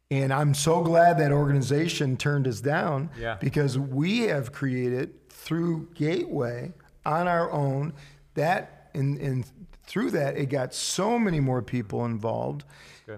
[0.09, 3.35] And I'm so glad that organization turned us down Yeah.
[3.41, 6.71] because we have created through Gateway
[7.05, 7.91] on our own
[8.35, 9.45] that and, and
[9.83, 12.63] through that it got so many more people involved.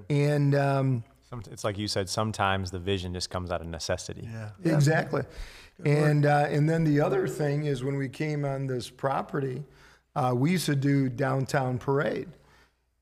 [0.10, 1.04] And um,
[1.52, 4.28] it's like you said, sometimes the vision just comes out of necessity.
[4.32, 4.50] Yeah.
[4.64, 5.22] Exactly.
[5.86, 9.64] And uh, and then the other thing is when we came on this property,
[10.16, 12.30] uh, we used to do downtown parade,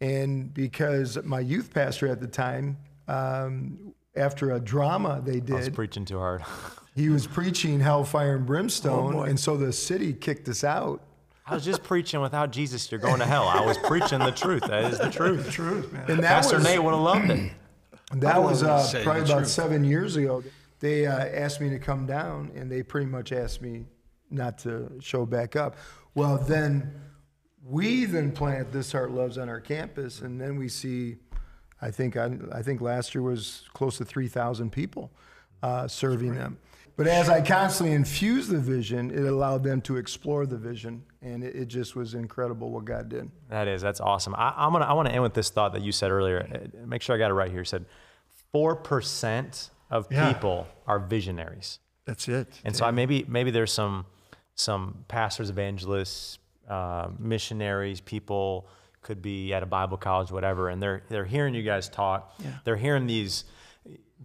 [0.02, 5.60] and because my youth pastor at the time, um, after a drama they did, I
[5.60, 6.44] was preaching too hard.
[6.96, 11.02] he was preaching hellfire and brimstone, and so the city kicked us out.
[11.50, 13.48] I was just preaching without Jesus, you're going to hell.
[13.48, 14.62] I was preaching the truth.
[14.68, 15.50] That is the truth.
[15.50, 16.06] Truth, man.
[16.08, 17.52] And that Pastor was Nate would have loved it.
[18.14, 19.48] that was uh, probably about truth.
[19.48, 20.44] seven years ago.
[20.80, 23.86] They uh, asked me to come down, and they pretty much asked me
[24.30, 25.76] not to show back up.
[26.20, 26.94] Well, then
[27.64, 31.16] we then plant This Heart Loves on our campus, and then we see,
[31.82, 35.12] I think I, I think last year was close to three thousand people
[35.64, 36.58] uh, serving them.
[36.98, 41.42] But as I constantly infused the vision, it allowed them to explore the vision, and
[41.42, 43.32] it, it just was incredible what God did.
[43.50, 44.36] That is, that's awesome.
[44.36, 46.46] I, I'm gonna, I want to end with this thought that you said earlier.
[46.54, 47.60] Uh, Make sure I got it right here.
[47.60, 47.86] You said,
[48.52, 50.34] four percent of Yeah.
[50.34, 51.80] people are visionaries.
[52.04, 52.60] That's it.
[52.66, 54.06] And so I maybe maybe there's some
[54.60, 56.38] some pastors, evangelists,
[56.68, 58.68] uh, missionaries, people
[59.02, 62.38] could be at a Bible college, whatever, and they're they're hearing you guys talk.
[62.66, 63.46] They're hearing these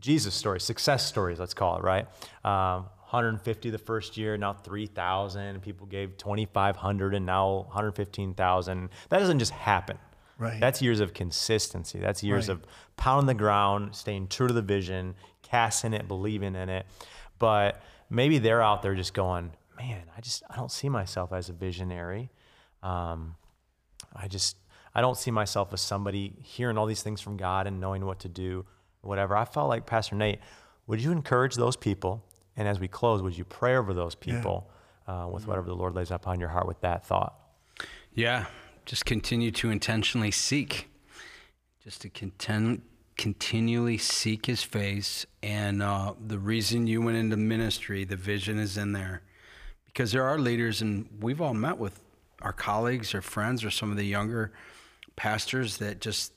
[0.00, 2.06] Jesus stories, success stories, let's call it, right?
[2.44, 5.62] Um, 150 the first year, now 3,000.
[5.62, 8.88] People gave 2,500, and now 115,000.
[9.10, 9.98] That doesn't just happen.
[10.36, 10.58] Right.
[10.58, 12.00] That's years of consistency.
[12.00, 12.54] That's years Right.
[12.58, 12.64] of
[12.96, 16.86] pounding the ground, staying true to the vision, casting it, believing in it.
[17.38, 17.80] But
[18.10, 21.52] maybe they're out there just going, man, I just I don't see myself as a
[21.52, 22.30] visionary.
[22.82, 23.36] Um,
[24.14, 24.56] I just
[24.94, 28.20] I don't see myself as somebody hearing all these things from God and knowing what
[28.20, 28.64] to do,
[29.00, 29.36] whatever.
[29.36, 30.38] I felt like Pastor Nate.
[30.86, 32.22] Would you encourage those people?
[32.56, 34.70] And as we close, would you pray over those people
[35.06, 37.34] uh, with whatever the Lord lays upon your heart with that thought?
[38.12, 38.46] Yeah,
[38.84, 40.88] just continue to intentionally seek,
[41.82, 42.82] just to content,
[43.16, 45.26] continually seek His face.
[45.42, 49.22] And uh, the reason you went into ministry, the vision is in there,
[49.94, 52.00] because there are leaders, and we've all met with
[52.42, 54.52] our colleagues or friends or some of the younger
[55.14, 56.32] pastors that just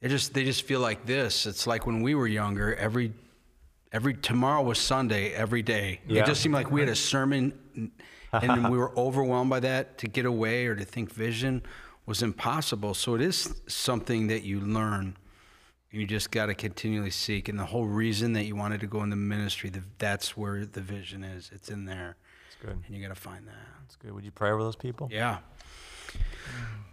[0.00, 1.46] they just they just feel like this.
[1.46, 3.12] It's like when we were younger, every
[3.92, 6.00] every tomorrow was Sunday every day.
[6.06, 6.22] Yeah.
[6.22, 7.90] It just seemed like we had a sermon,
[8.32, 9.98] and we were overwhelmed by that.
[9.98, 11.62] To get away or to think vision
[12.06, 12.94] was impossible.
[12.94, 15.16] So it is something that you learn.
[15.92, 18.86] And you just got to continually seek, and the whole reason that you wanted to
[18.86, 21.50] go in the ministry, the, that's where the vision is.
[21.52, 22.16] It's in there,
[22.60, 22.78] good.
[22.86, 23.54] and you got to find that.
[23.84, 24.12] It's good.
[24.12, 25.08] Would you pray over those people?
[25.10, 25.38] Yeah.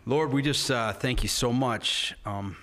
[0.06, 2.56] Lord, we just uh, thank you so much um,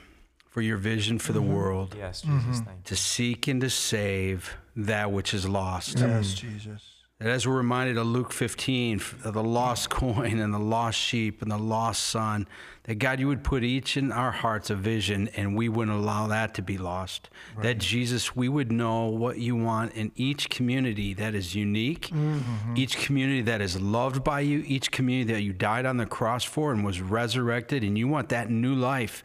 [0.49, 2.61] for your vision for the world Yes, Jesus.
[2.61, 2.83] Thank you.
[2.85, 5.99] to seek and to save that which is lost.
[5.99, 6.83] Yes, Jesus.
[7.21, 11.43] And as we're reminded of Luke 15, of the lost coin and the lost sheep
[11.43, 12.47] and the lost son,
[12.85, 16.27] that God, you would put each in our hearts a vision and we wouldn't allow
[16.27, 17.31] that to be lost.
[17.63, 22.75] That Jesus, we would know what you want in each community that is unique, mm-hmm.
[22.77, 26.45] each community that is loved by you, each community that you died on the cross
[26.45, 29.25] for and was resurrected, and you want that new life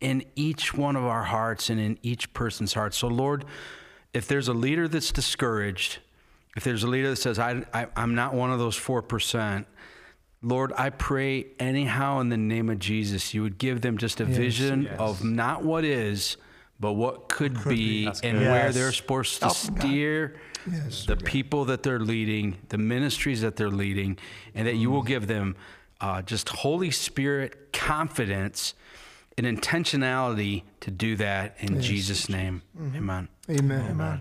[0.00, 2.92] in each one of our hearts and in each person's heart.
[2.92, 3.44] So, Lord,
[4.12, 5.98] if there's a leader that's discouraged,
[6.56, 9.64] if there's a leader that says, I, I, I'm not one of those 4%,
[10.42, 14.24] Lord, I pray anyhow in the name of Jesus, you would give them just a
[14.24, 16.36] vision of not what is,
[16.78, 18.48] but what could, be, and good.
[18.50, 19.80] where they're supposed to Help 'em, God.
[19.82, 20.34] steer
[20.70, 21.04] Yes.
[21.06, 24.16] the people that they're leading, the ministries that they're leading,
[24.54, 25.56] and that you will give them
[26.00, 28.72] uh, just Holy Spirit confidence
[29.36, 32.62] and intentionality to do that in Jesus' name.
[32.78, 33.28] Amen.
[33.50, 33.90] Amen.
[33.90, 34.20] Amen.